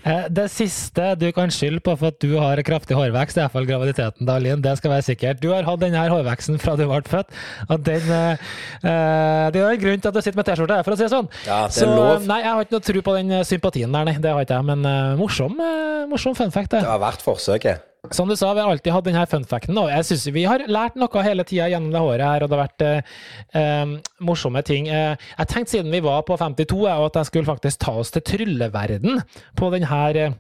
[0.08, 3.68] Eh, det siste du kan skylde på for at du har kraftig hårvekst, er iallfall
[3.68, 4.62] graviditeten, Dahlin.
[4.64, 5.42] Det skal være sikkert.
[5.44, 7.36] Du har hatt denne hårveksten fra du ble født.
[7.68, 11.00] Og den, uh, det er en grunn til at du sitter med T-skjorte, for å
[11.00, 11.30] si det sånn.
[11.44, 12.30] Ja, det er Så, lov.
[12.30, 14.18] Nei, jeg har ikke noe tro på den sympatien der, nei.
[14.22, 14.70] Det har ikke jeg.
[14.72, 16.86] Men uh, morsom, uh, morsom fun fact, det.
[16.86, 17.89] Det har vært forsøket.
[18.16, 19.78] Som du sa, vi har alltid hatt denne funfacten.
[19.78, 22.56] Og jeg synes vi har lært noe hele tida gjennom det året her, og det
[22.58, 23.16] har vært eh,
[23.60, 24.88] eh, morsomme ting.
[24.88, 28.24] Eh, jeg tenkte siden vi var på 52, at jeg skulle faktisk ta oss til
[28.24, 29.20] trylleverden
[29.60, 30.32] på denne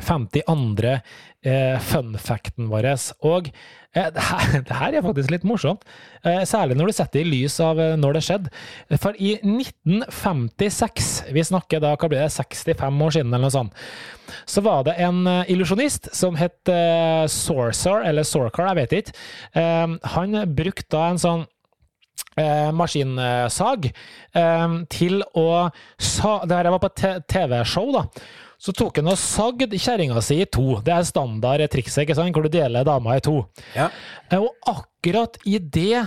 [0.00, 0.96] 52.
[1.44, 2.88] Eh, funfacten vår.
[3.28, 5.82] Og Eh, det her, det her, er faktisk litt morsomt,
[6.22, 8.52] eh, særlig når du setter det i lys av eh, når det skjedde.
[9.02, 13.86] For i 1956, vi snakker da hva blir det, 65 år siden eller noe sånt,
[14.46, 16.70] så var det en illusjonist som het
[17.34, 19.14] Sorcer, eller Sorcar, jeg vet ikke.
[20.14, 21.42] Han brukte da en sånn
[22.78, 23.88] maskinsag
[24.94, 25.48] til å
[25.98, 26.92] sa, Det her var på
[27.26, 28.04] TV-show, da
[28.60, 30.82] så tok han og sagde kjerringa si i to.
[30.84, 32.34] Det er standard trikset, ikke sant?
[32.36, 33.38] hvor du deler dama i to.
[33.72, 33.88] Ja.
[34.36, 36.04] Og akkurat idet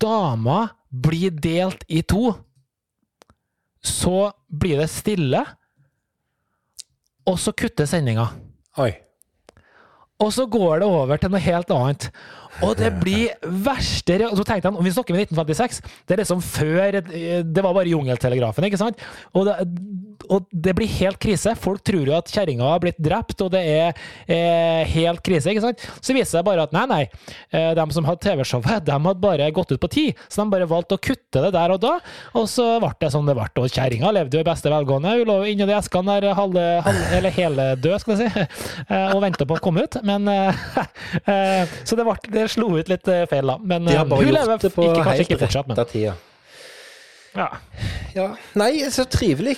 [0.00, 2.32] dama blir delt i to,
[3.84, 5.44] så blir det stille,
[7.28, 8.26] og så kutter sendinga.
[8.80, 8.90] Oi.
[10.20, 12.08] Og så går det over til noe helt annet.
[12.66, 13.32] Og det blir
[13.64, 17.64] verste Og så tenkte han, om vi snakker med 1956, det er liksom før Det
[17.64, 19.00] var bare jungeltelegrafen, ikke sant?
[19.36, 19.56] Og det,
[20.30, 21.54] og det blir helt krise.
[21.58, 25.50] Folk tror jo at kjerringa har blitt drept, og det er eh, helt krise.
[25.50, 25.84] ikke sant?
[25.98, 27.00] Så viser det seg bare at nei, nei.
[27.50, 30.20] Eh, de som hadde TV-showet, de hadde bare gått ut på tid.
[30.28, 31.96] Så de bare valgte å kutte det der og da,
[32.36, 33.48] og så ble det som det ble.
[33.62, 35.16] Og kjerringa levde jo i beste velgående.
[35.18, 38.46] Hun lå inni de eskene der halve, halve, eller hele død, skal jeg si,
[38.92, 40.00] eh, og venta på å komme ut.
[40.06, 40.62] Men eh,
[41.88, 43.60] Så det, ble, det slo ut litt eh, feil, da.
[43.62, 45.80] Men de har bare hun lever det på ikke, kanskje ikke fortsatt, men.
[45.90, 46.16] Tida.
[47.30, 47.46] Ja.
[48.14, 48.26] ja.
[48.58, 49.56] Nei, så trivelig.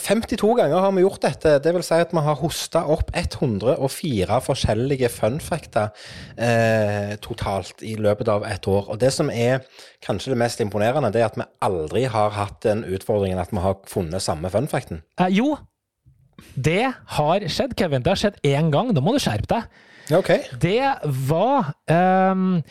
[0.00, 1.58] 52 ganger har vi gjort dette.
[1.64, 5.90] Det vil si at vi har hosta opp 104 forskjellige funfacter
[6.40, 8.88] eh, totalt i løpet av et år.
[8.94, 9.60] Og det som er
[10.04, 13.60] kanskje det mest imponerende, det er at vi aldri har hatt den utfordringen at vi
[13.64, 15.04] har funnet samme funfacten.
[15.20, 15.52] Eh, jo,
[16.56, 18.04] det har skjedd, Kevin.
[18.04, 18.96] Det har skjedd én gang.
[18.96, 19.88] Da må du skjerpe deg.
[20.10, 20.46] Okay.
[20.60, 20.82] Det
[21.28, 22.62] var um,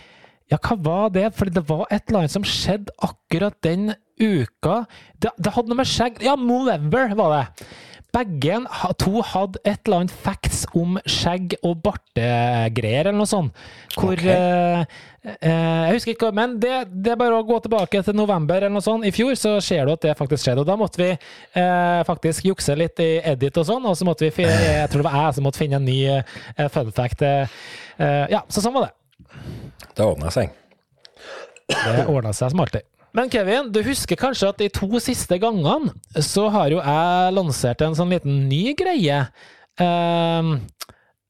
[0.52, 1.30] Ja, hva var det?
[1.38, 4.84] For det var et eller annet som skjedde akkurat den uka
[5.16, 7.70] det, det, hadde noe med skjegg Ja, Movember var det.
[8.12, 8.58] Begge
[9.00, 13.56] to hadde et eller annet facts om skjegg og bartegreier, eller noe sånt.
[13.96, 14.34] Hvor okay.
[14.36, 14.98] eh,
[15.40, 18.74] eh, Jeg husker ikke, men det, det, er bare å gå tilbake til november eller
[18.76, 20.66] noe sånt i fjor, så ser du at det faktisk skjedde.
[20.66, 24.28] Og da måtte vi eh, faktisk jukse litt i edit og sånn, og så måtte
[24.28, 27.24] vi finne, Jeg tror det var jeg som måtte finne en ny eh, fun fact.
[27.24, 27.60] Eh,
[28.36, 28.96] ja, så sånn var det.
[29.96, 30.52] Det ordna seg.
[31.72, 32.84] Det ordna seg som alltid.
[33.18, 35.92] Men Kevin, du husker kanskje at de to siste gangene
[36.24, 39.26] så har jo jeg lansert en sånn liten ny greie
[39.80, 40.50] Um,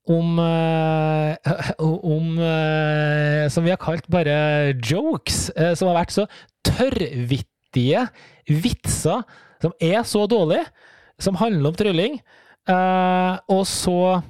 [0.10, 5.52] om eh, Om eh, Som vi har kalt bare jokes.
[5.54, 6.26] Eh, som har vært så
[6.66, 8.08] tørrvittige
[8.50, 9.22] vitser
[9.62, 10.66] som er så dårlige,
[11.22, 12.18] som handler om trylling,
[12.70, 14.22] Uh, og så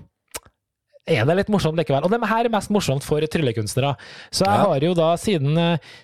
[1.14, 2.06] er det litt morsomt likevel.
[2.06, 3.94] Og det her er mest morsomt for tryllekunstnere.
[4.30, 4.68] Så jeg ja.
[4.68, 5.60] har jo da, siden,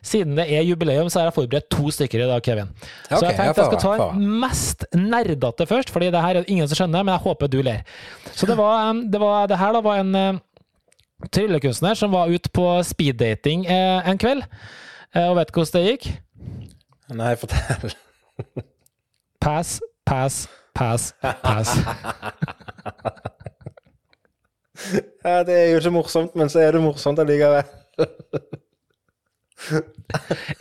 [0.06, 2.72] siden, det er jubileum, så har jeg forberedt to stykker i dag, Kevin.
[3.08, 6.52] så okay, jeg tenkte jeg skal ta den mest nerdete først, fordi det her er
[6.52, 7.84] ingen som skjønner, men jeg håper du ler.
[8.34, 10.42] Så det var, det, var, det her da var en uh,
[11.34, 14.46] tryllekunstner som var ute på speeddating uh, en kveld.
[15.18, 16.10] Og vet du hvordan det gikk?
[17.18, 17.96] Nei, fortell.
[19.44, 20.44] pass, pass,
[20.76, 21.74] pass, pass.
[25.28, 27.68] Ja, det er jo ikke morsomt, men så er det morsomt allikevel.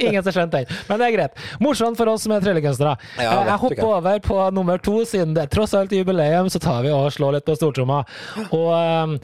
[0.01, 1.41] Ingen som skjønte den, men det er greit.
[1.63, 2.95] Morsomt for oss som er tryllekunstnere.
[3.21, 6.81] Ja, jeg hopper over på nummer to, siden det er tross alt jubileum, så tar
[6.87, 8.01] vi og slår litt på stortromma.
[8.49, 9.15] Og, um,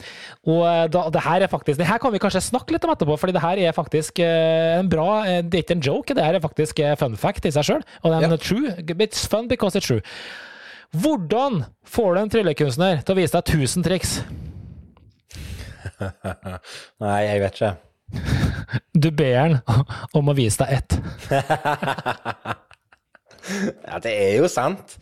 [0.53, 3.17] og da, det her er faktisk Det her kan vi kanskje snakke litt om etterpå,
[3.19, 6.25] fordi det her er faktisk eh, en bra eh, Det er ikke en joke, det
[6.25, 7.85] her er faktisk eh, fun fact i seg sjøl.
[8.03, 8.37] Og er ja.
[8.37, 8.73] true.
[8.93, 10.03] It's fun because it's true.
[10.93, 14.17] Hvordan får du en tryllekunstner til å vise deg 1000 triks?
[17.03, 17.73] Nei, jeg vet ikke.
[19.03, 19.59] du ber han
[20.13, 20.99] om å vise deg ett.
[23.43, 24.95] Ja, det er jo sant.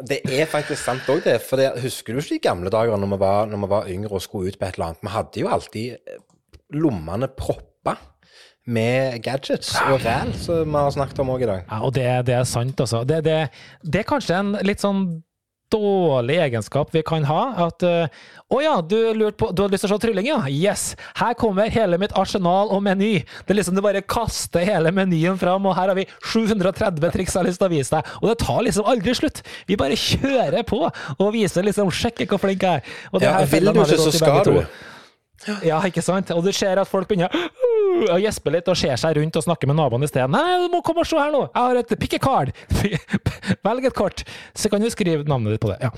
[0.00, 1.36] Det er faktisk sant òg, det.
[1.44, 4.16] For det, husker du ikke de gamle dager når vi, var, når vi var yngre
[4.16, 5.02] og skulle ut på et eller annet?
[5.04, 6.22] Vi hadde jo alltid eh,
[6.72, 7.98] lommene proppa
[8.72, 11.64] med gadgets og ræl, som vi har snakket om òg i dag.
[11.66, 13.02] Ja, og det, det er sant, altså.
[13.08, 13.36] Det, det,
[13.82, 15.04] det er kanskje en litt sånn
[15.72, 17.40] dårlig egenskap vi kan ha.
[17.66, 18.98] At uh, oh ja, du,
[19.38, 20.38] på, du har lyst til å se trylling, ja?
[20.50, 20.84] Yes!
[21.18, 23.12] Her kommer hele mitt arsenal og meny.
[23.42, 27.34] Det er liksom Du bare kaster hele menyen fram, og her har vi 730 triks
[27.34, 28.14] jeg har lyst til å vise deg.
[28.22, 29.42] Og det tar liksom aldri slutt.
[29.68, 32.96] Vi bare kjører på og viser liksom Sjekker hvor flink jeg er.
[33.12, 34.62] Og ja, vil du ikke, så skal du.
[35.66, 36.30] Ja, ikke sant?
[36.34, 37.32] Og du ser at folk begynner
[38.12, 40.30] å gjesper litt og ser seg rundt og snakker med naboen i stedet.
[40.32, 41.44] Nei, du må komme og se her nå!
[41.48, 42.54] Jeg har et pick a card!
[43.66, 44.24] Velg et kort,
[44.54, 45.78] så kan du skrive navnet ditt på det.
[45.84, 45.92] Ja.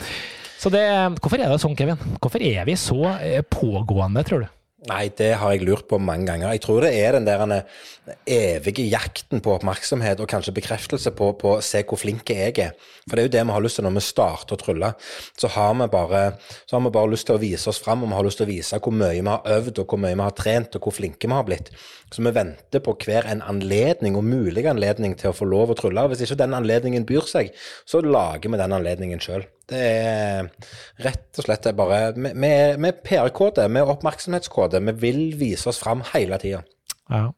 [0.61, 0.85] Så det,
[1.21, 2.01] hvorfor er det sånn, Kevin?
[2.23, 4.53] Hvorfor er vi så eh, pågående, tror du?
[4.85, 6.51] Nei, det har jeg lurt på mange ganger.
[6.53, 7.63] Jeg tror det er den der
[8.29, 12.75] evige jakten på oppmerksomhet og kanskje bekreftelse på, på å se hvor flinke jeg er.
[13.07, 14.91] For det er jo det vi har lyst til når vi starter å trylle.
[15.41, 16.23] Så har vi bare,
[16.69, 18.53] har vi bare lyst til å vise oss fram, og vi har lyst til å
[18.53, 21.33] vise hvor mye vi har øvd, og hvor mye vi har trent, og hvor flinke
[21.33, 21.73] vi har blitt.
[22.13, 25.81] Så vi venter på hver en anledning, og mulig anledning, til å få lov å
[25.81, 26.11] trylle.
[26.13, 27.57] Hvis ikke den anledningen byr seg,
[27.89, 29.49] så lager vi den anledningen sjøl.
[29.71, 30.49] Det er
[31.05, 36.61] rett og slett bare Med PR-kode, med oppmerksomhetskode, vi vil vise oss fram hele tida.
[37.09, 37.31] Ja.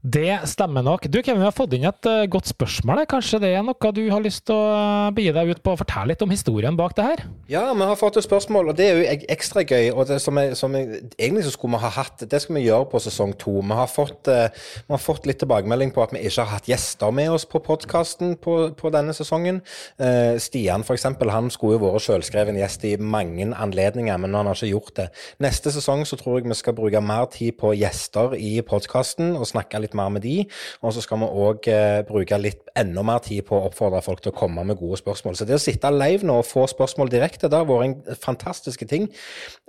[0.00, 1.04] Det stemmer nok.
[1.12, 3.02] Du Kevin, vi har fått inn et uh, godt spørsmål.
[3.08, 5.76] Kanskje det er noe du har lyst til å uh, begi deg ut på å
[5.76, 7.22] fortelle litt om historien bak det her?
[7.52, 9.90] Ja, vi har fått et spørsmål, og det er jo ekstra gøy.
[9.92, 12.86] og som, jeg, som jeg, Egentlig så skulle vi ha hatt Det skal vi gjøre
[12.88, 13.58] på sesong to.
[13.60, 14.48] Vi har fått, uh,
[14.86, 17.60] vi har fått litt tilbakemelding på at vi ikke har hatt gjester med oss på
[17.60, 19.60] podkasten på, på, denne sesongen.
[20.40, 21.04] Stian f.eks.
[21.04, 25.08] han skulle jo vært selvskreven gjest i mange anledninger, men han har ikke gjort det.
[25.44, 29.48] Neste sesong så tror jeg vi skal bruke mer tid på gjester i podkasten og
[29.50, 30.44] snakke litt litt mer med de.
[30.82, 34.22] Og så skal vi òg eh, bruke litt enda mer tid på å oppfordre folk
[34.22, 35.36] til å komme med gode spørsmål.
[35.36, 38.84] Så det å sitte live nå og få spørsmål direkte, det har vært en fantastisk
[38.88, 39.08] ting.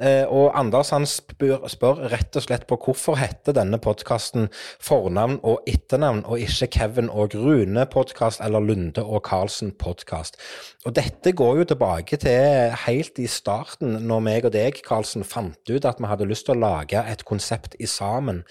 [0.02, 4.50] Eh, og Anders han spør, spør, rett og slett på hvorfor heter denne podkasten
[4.82, 10.40] fornavn og etternavn, og ikke Kevin og Rune-podkast eller Lunde og Karlsen-podkast.
[10.86, 15.70] Og dette går jo tilbake til helt i starten, når meg og deg, Karlsen, fant
[15.70, 18.42] ut at vi hadde lyst til å lage et konsept i sammen.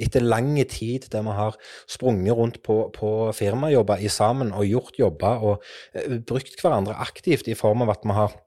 [0.00, 1.56] Etter lang tid der vi har
[1.90, 7.50] sprunget rundt på, på firmajobber i sammen og gjort jobber og uh, brukt hverandre aktivt
[7.50, 8.38] i form av at vi har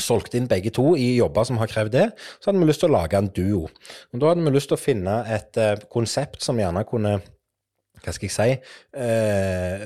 [0.00, 2.04] solgt inn begge to i jobber som har krevd det,
[2.40, 3.66] så hadde vi lyst til å lage en duo.
[4.12, 7.18] Og Da hadde vi lyst til å finne et uh, konsept som gjerne kunne
[8.02, 8.54] Hva skal jeg si
[8.98, 9.84] uh,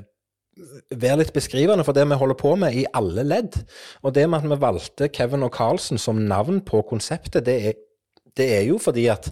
[0.57, 3.59] være litt beskrivende for det vi holder på med i alle ledd.
[4.03, 7.77] Og det med at vi valgte Kevin og Carlsen som navn på konseptet, det er,
[8.37, 9.29] det er jo fordi at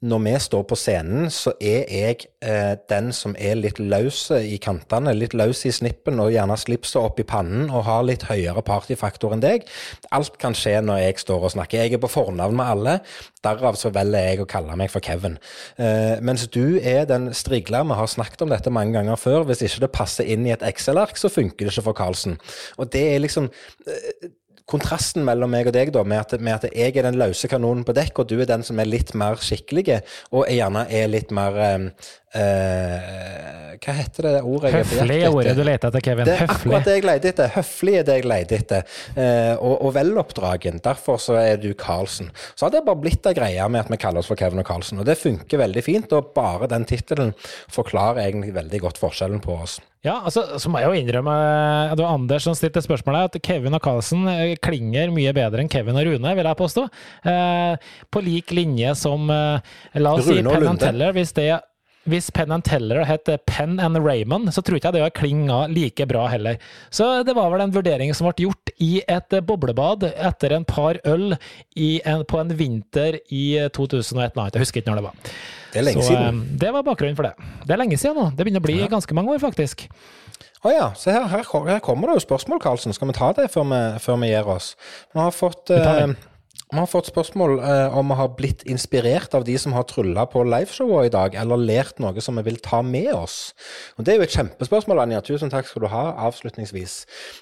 [0.00, 4.56] når vi står på scenen, så er jeg eh, den som er litt løs i
[4.62, 8.64] kantene, litt løs i snippen og gjerne slipset opp i pannen og har litt høyere
[8.64, 9.68] partyfaktor enn deg.
[10.16, 11.84] Alt kan skje når jeg står og snakker.
[11.84, 12.96] Jeg er på fornavn med alle,
[13.44, 15.36] derav så velger jeg å kalle meg for Kevin.
[15.76, 19.66] Eh, mens du er den strigla, vi har snakket om dette mange ganger før, hvis
[19.68, 22.40] ikke det passer inn i et Excel-ark, så funker det ikke for Karlsen.
[22.80, 23.52] Og det er liksom
[23.84, 24.30] eh,
[24.70, 27.84] kontrasten mellom meg og deg, da, med at, med at, jeg er den løse kanonen
[27.86, 31.34] på dekk, og du er den som er litt mer skikkelig, og gjerne er litt
[31.34, 31.88] mer um,
[32.36, 36.28] uh, Hva heter det ordet jeg Høflig er ordet du leter etter, Kevin.
[36.28, 36.58] Det er Høflig.
[36.60, 37.52] akkurat det jeg leter etter.
[37.56, 38.96] Høflig er det jeg leter etter.
[39.16, 40.80] Uh, og, og veloppdragen.
[40.84, 42.32] Derfor så er du Karlsen.
[42.54, 44.68] Så har det bare blitt ei greie med at vi kaller oss for Kevin og
[44.68, 46.16] Karlsen, og det funker veldig fint.
[46.16, 47.32] Og bare den tittelen
[47.72, 49.80] forklarer egentlig veldig godt forskjellen på oss.
[50.00, 51.32] Ja, altså, så må jeg jo innrømme
[51.90, 55.60] at det var Anders som stilte spørsmålet, at Kevin og Carlsen eh, klinger mye bedre
[55.60, 56.84] enn Kevin og Rune, vil jeg påstå.
[57.28, 61.12] Eh, på lik linje som eh, La oss Rune si Penn Teller.
[61.16, 61.50] Hvis, det,
[62.08, 65.58] hvis Penn and Teller het Penn and Raymond, så tror ikke jeg det hadde klinga
[65.68, 66.56] like bra heller.
[66.88, 71.00] Så det var vel en vurdering som ble gjort i et boblebad etter en par
[71.04, 73.44] øl en, på en vinter i
[73.76, 74.56] 2001 eller annet.
[74.56, 75.34] Jeg husker ikke når det var.
[75.70, 76.40] Det er lenge så, siden.
[76.40, 77.52] Eh, det var bakgrunnen for det.
[77.66, 78.30] Det er lenge siden nå.
[78.32, 78.88] Det begynner å bli ja.
[78.90, 79.86] ganske mange år, faktisk.
[80.60, 80.88] Å oh ja.
[80.98, 82.96] Se her, her, her, kommer det jo spørsmål, Karlsen.
[82.96, 84.72] Skal vi ta det før vi, før vi gir oss?
[85.12, 86.16] Vi har fått eh,
[86.70, 90.22] vi har fått spørsmål eh, om vi har blitt inspirert av de som har trylla
[90.30, 93.52] på liveshowet i dag, eller lært noe som vi vil ta med oss.
[93.98, 95.20] Og Det er jo et kjempespørsmål, Anja.
[95.26, 96.94] Tusen takk skal du ha avslutningsvis.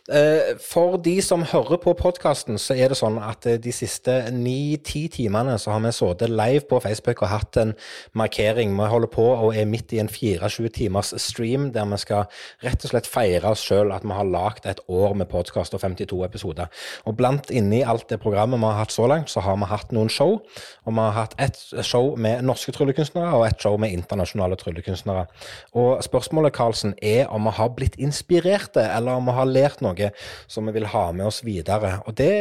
[0.09, 4.17] Eh, for de som hører på podkasten, så er det sånn at eh, de siste
[4.33, 7.75] ni-ti timene så har vi sittet live på Facebook og hatt en
[8.17, 8.73] markering.
[8.81, 12.25] Vi holder på og er midt i en 24 timers stream der vi skal
[12.65, 15.85] rett og slett feire oss sjøl at vi har lagd et år med podkast og
[15.85, 16.73] 52 episoder.
[17.05, 19.69] Og blant inni alt det programmet vi har hatt så langt, langt, så har vi
[19.69, 20.39] hatt noen show.
[20.87, 25.27] Og vi har hatt ett show med norske tryllekunstnere og ett show med internasjonale tryllekunstnere.
[25.75, 30.13] Og spørsmålet, Karlsen, er om vi har blitt inspirerte, eller om vi har lært noe
[30.47, 31.99] som vi vil ha med oss videre.
[32.07, 32.33] Og det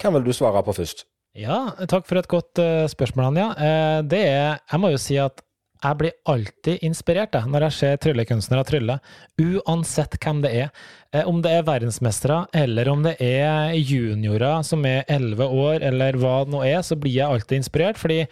[0.00, 1.06] kan vel du svare på først?
[1.38, 3.52] Ja, takk for et godt uh, spørsmål, Anja.
[3.54, 5.44] Uh, det er Jeg må jo si at
[5.80, 8.98] jeg blir alltid inspirert jeg, når jeg ser tryllekunstnere trylle,
[9.40, 10.82] uansett hvem det er.
[11.10, 16.18] Eh, om det er verdensmestere, eller om det er juniorer som er elleve år, eller
[16.22, 17.98] hva det nå er, så blir jeg alltid inspirert.
[17.98, 18.26] fordi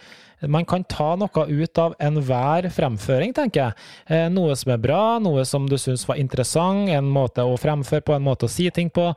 [0.47, 3.87] man kan ta noe ut av enhver fremføring, tenker jeg.
[4.07, 8.05] Eh, noe som er bra, noe som du syns var interessant, en måte å fremføre
[8.05, 9.09] på, en måte å si ting på.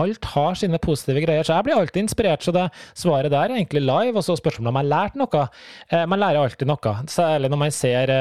[0.00, 2.44] Alt har sine positive greier, så jeg blir alltid inspirert.
[2.44, 5.44] Så det svaret der er egentlig live, og så spørsmålet om jeg har lært noe.
[5.90, 8.14] Eh, man lærer alltid noe, særlig når man ser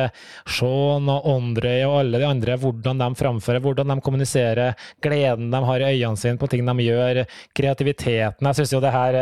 [0.49, 5.63] Sean og Andre og alle de andre, hvordan de framfører, hvordan de kommuniserer, gleden de
[5.69, 7.23] har i øynene sine på ting de gjør,
[7.57, 8.49] kreativiteten.
[8.49, 9.19] Jeg syns jo det her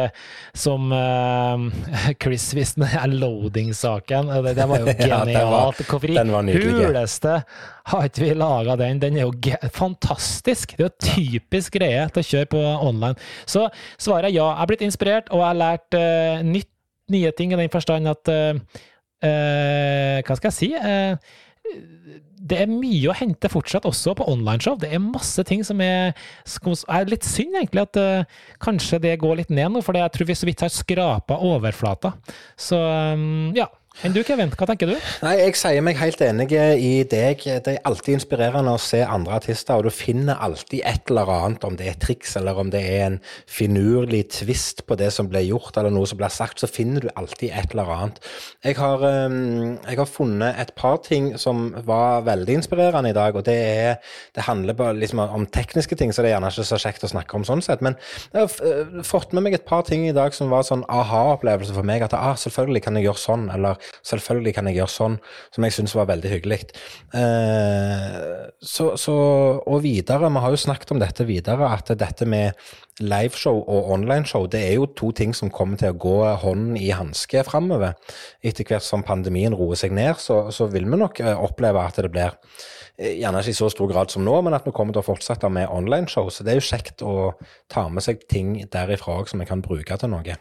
[0.57, 0.91] som
[2.21, 4.27] Chris visste lov loading-saken.
[4.43, 5.81] Det, det, var jo genialt.
[5.87, 7.35] Hvorfor i huleste
[7.91, 9.01] har ikke vi laga den?
[9.01, 10.75] Den er jo fantastisk!
[10.77, 13.15] Det er jo typisk greie til å kjøre på online.
[13.45, 14.49] Så svaret er ja.
[14.57, 16.69] Jeg er blitt inspirert, og jeg har lært uh, nytt,
[17.11, 18.79] nye ting i den forstand at uh,
[19.23, 20.71] uh, Hva skal jeg si?
[22.47, 24.77] Det er mye å hente fortsatt, også på onlineshow.
[24.79, 29.41] Det er masse ting som er, er litt synd, egentlig, at uh, kanskje det går
[29.41, 32.13] litt ned nå, for jeg tror vi så vidt har skrapa overflata.
[32.59, 33.69] Så um, ja.
[34.05, 34.93] Enn du, Kevin, hva tenker du?
[35.25, 37.41] Nei, Jeg sier meg helt enig i deg.
[37.65, 41.65] Det er alltid inspirerende å se andre artister, og du finner alltid et eller annet,
[41.65, 43.17] om det er triks eller om det er en
[43.49, 47.09] finurlig tvist på det som ble gjort eller noe som ble sagt, så finner du
[47.17, 48.21] alltid et eller annet.
[48.67, 53.33] Jeg har, ehm, jeg har funnet et par ting som var veldig inspirerende i dag,
[53.33, 56.67] og det, er, det handler bare liksom om tekniske ting, så det er gjerne ikke
[56.69, 57.81] så kjekt å snakke om sånn sett.
[57.81, 57.97] Men
[58.29, 61.73] jeg har eh, fått med meg et par ting i dag som var sånn aha-opplevelse
[61.73, 62.05] for meg.
[62.05, 65.19] At ah, selvfølgelig kan jeg gjøre sånn, eller Selvfølgelig kan jeg gjøre sånn,
[65.55, 66.59] som jeg syns var veldig hyggelig.
[67.17, 68.17] Eh,
[68.61, 69.15] så, så,
[69.61, 72.57] og videre, vi har jo snakket om dette videre, at dette med
[73.03, 76.89] liveshow og onlineshow det er jo to ting som kommer til å gå hånd i
[76.95, 77.93] hanske framover.
[78.41, 82.01] Etter hvert som pandemien roer seg ned, så, så vil vi nok eh, oppleve at
[82.01, 82.37] det blir
[82.97, 85.49] Gjerne ikke i så stor grad som nå, men at vi kommer til å fortsette
[85.53, 86.31] med onlineshow.
[86.33, 87.15] Så det er jo kjekt å
[87.69, 90.37] ta med seg ting derifra òg som vi kan bruke til noe.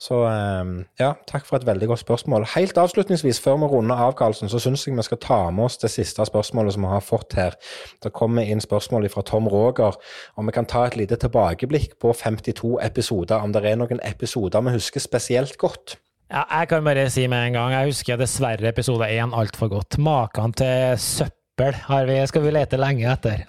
[0.00, 2.46] Så ehm, ja, takk for et veldig godt spørsmål.
[2.54, 5.78] Helt avslutningsvis, før vi runder av, Karlsen, så syns jeg vi skal ta med oss
[5.82, 7.56] det siste spørsmålet som vi har fått her.
[8.02, 9.98] Det kommer inn spørsmål fra Tom Roger,
[10.40, 13.44] om vi kan ta et lite tilbakeblikk på 52 episoder.
[13.44, 15.98] Om det er noen episoder vi husker spesielt godt.
[16.30, 19.98] Ja, jeg kan bare si med en gang, jeg husker dessverre episode én altfor godt.
[19.98, 23.44] Maken til søppel søppel vi, skal vi lete lenge etter.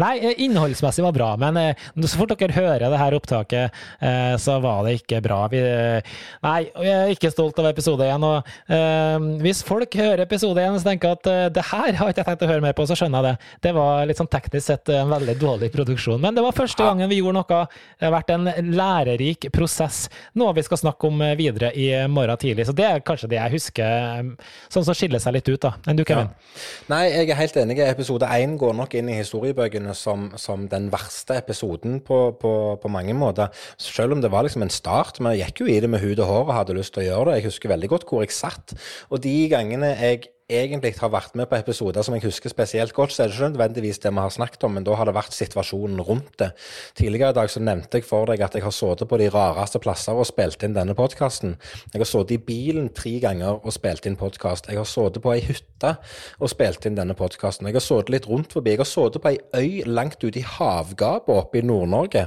[0.00, 4.34] Nei, eh, innholdsmessig var bra, men eh, så fort dere hører det her opptaket, eh,
[4.40, 5.40] så var det ikke bra.
[5.52, 5.60] Vi,
[6.44, 8.24] nei, jeg er ikke stolt av episode én.
[8.24, 12.44] Og hvis folk hører episode én og tenker at det her har ikke jeg tenkt
[12.44, 13.52] å høre mer på, så skjønner jeg det.
[13.68, 16.20] Det var litt sånn teknisk sett en veldig dårlig produksjon.
[16.22, 17.60] Men det var første gangen vi gjorde noe.
[17.98, 20.06] Det har vært en lærerik prosess.
[20.38, 22.68] Noe vi skal snakke om videre i morgen tidlig.
[22.68, 24.32] Så det er kanskje det jeg husker,
[24.72, 25.74] sånn som skiller seg litt ut, da.
[25.88, 26.30] Enn du, Kevin?
[26.32, 26.64] Ja.
[26.92, 27.78] Nei, jeg er helt enig.
[27.82, 32.90] Episode én går nok inn i historiebøkene som, som den verste episoden på, på, på,
[32.92, 33.50] mange måter.
[33.80, 35.18] Selv om det var liksom en start.
[35.18, 37.30] Vi gikk jo i det med hud og hår og hadde lyst til å gjøre
[37.30, 37.38] det.
[37.40, 38.76] Jeg husker veldig godt hvor jeg satt.
[39.10, 43.12] Og de gangene jeg egentlig har vært med på episoder som jeg husker spesielt godt,
[43.12, 45.36] så er det ikke nødvendigvis det vi har snakket om, men da har det vært
[45.36, 46.48] situasjonen rundt det.
[46.96, 49.80] Tidligere i dag så nevnte jeg for deg at jeg har sittet på de rareste
[49.84, 51.58] plasser og spilt inn denne podkasten.
[51.92, 54.70] Jeg har sittet i bilen tre ganger og spilt inn podkast.
[54.72, 55.92] Jeg har sittet på ei hytte
[56.40, 57.68] og spilt inn denne podkasten.
[57.68, 58.72] Jeg har sittet litt rundt forbi.
[58.72, 62.24] Jeg har sittet på ei øy langt ute i havgapet oppe i Nord-Norge.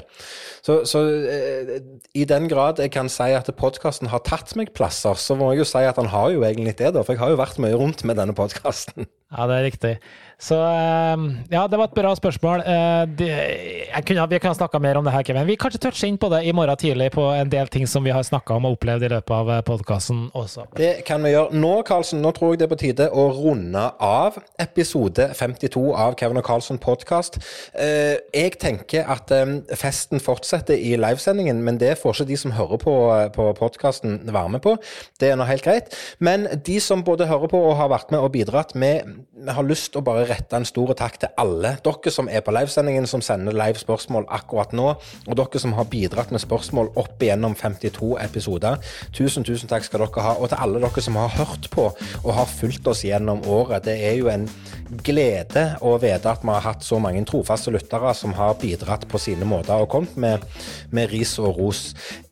[0.62, 1.74] Så, så eh,
[2.14, 5.64] i den grad jeg kan si at podkasten har tatt meg plasser, så må jeg
[5.64, 7.02] jo si at han har jo egentlig det, da.
[7.02, 9.08] For jeg har jo vært mye rundt med med denne podkasten.
[9.32, 9.94] Ja, det er riktig.
[10.42, 12.64] Så ehm, ja, det var et bra spørsmål.
[12.66, 15.46] Eh, kunne, vi kan snakke mer om det her, Kevin.
[15.46, 18.14] Vi kanskje toucher inn på det i morgen tidlig på en del ting som vi
[18.14, 20.66] har snakka om og opplevd i løpet av eh, podkasten også.
[20.80, 21.54] Det kan vi gjøre.
[21.62, 26.18] Nå, Karlsen, nå tror jeg det er på tide å runde av episode 52 av
[26.18, 27.38] Kevin og Karlsen podkast.
[27.78, 32.58] Eh, jeg tenker at ehm, festen fortsetter i livesendingen, men det får ikke de som
[32.58, 32.96] hører på,
[33.38, 34.74] på podkasten være med på.
[35.22, 35.94] Det er nå helt greit.
[36.18, 38.74] Men de som både hører på og har vært med og bidratt.
[38.74, 42.54] Vi har lyst å bare rette en stor takk til alle dere som er på
[42.56, 44.88] livesendingen, som sender live spørsmål akkurat nå,
[45.28, 48.80] og dere som har bidratt med spørsmål opp igjennom 52 episoder.
[49.16, 50.36] Tusen, tusen takk skal dere ha.
[50.40, 53.86] Og til alle dere som har hørt på og har fulgt oss gjennom året.
[53.86, 54.48] Det er jo en
[55.06, 59.22] glede å vite at vi har hatt så mange trofaste lyttere som har bidratt på
[59.22, 60.46] sine måter og kommet med,
[60.92, 61.82] med ris og ros.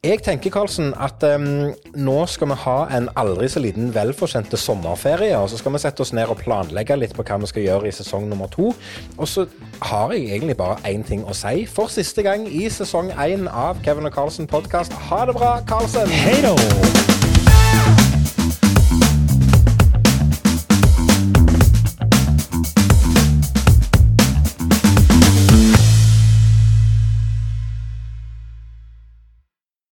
[0.03, 5.35] Jeg tenker Karlsen, at um, nå skal vi ha en aldri så liten velfortjente sommerferie.
[5.37, 7.88] og Så skal vi sette oss ned og planlegge litt på hva vi skal gjøre
[7.89, 8.73] i sesong nummer to.
[9.17, 9.45] Og så
[9.81, 11.65] har jeg egentlig bare én ting å si.
[11.69, 14.95] For siste gang i sesong én av Kevin og Carlsen podkast.
[15.09, 16.07] Ha det bra, Carlsen!
[16.09, 18.08] Hei da!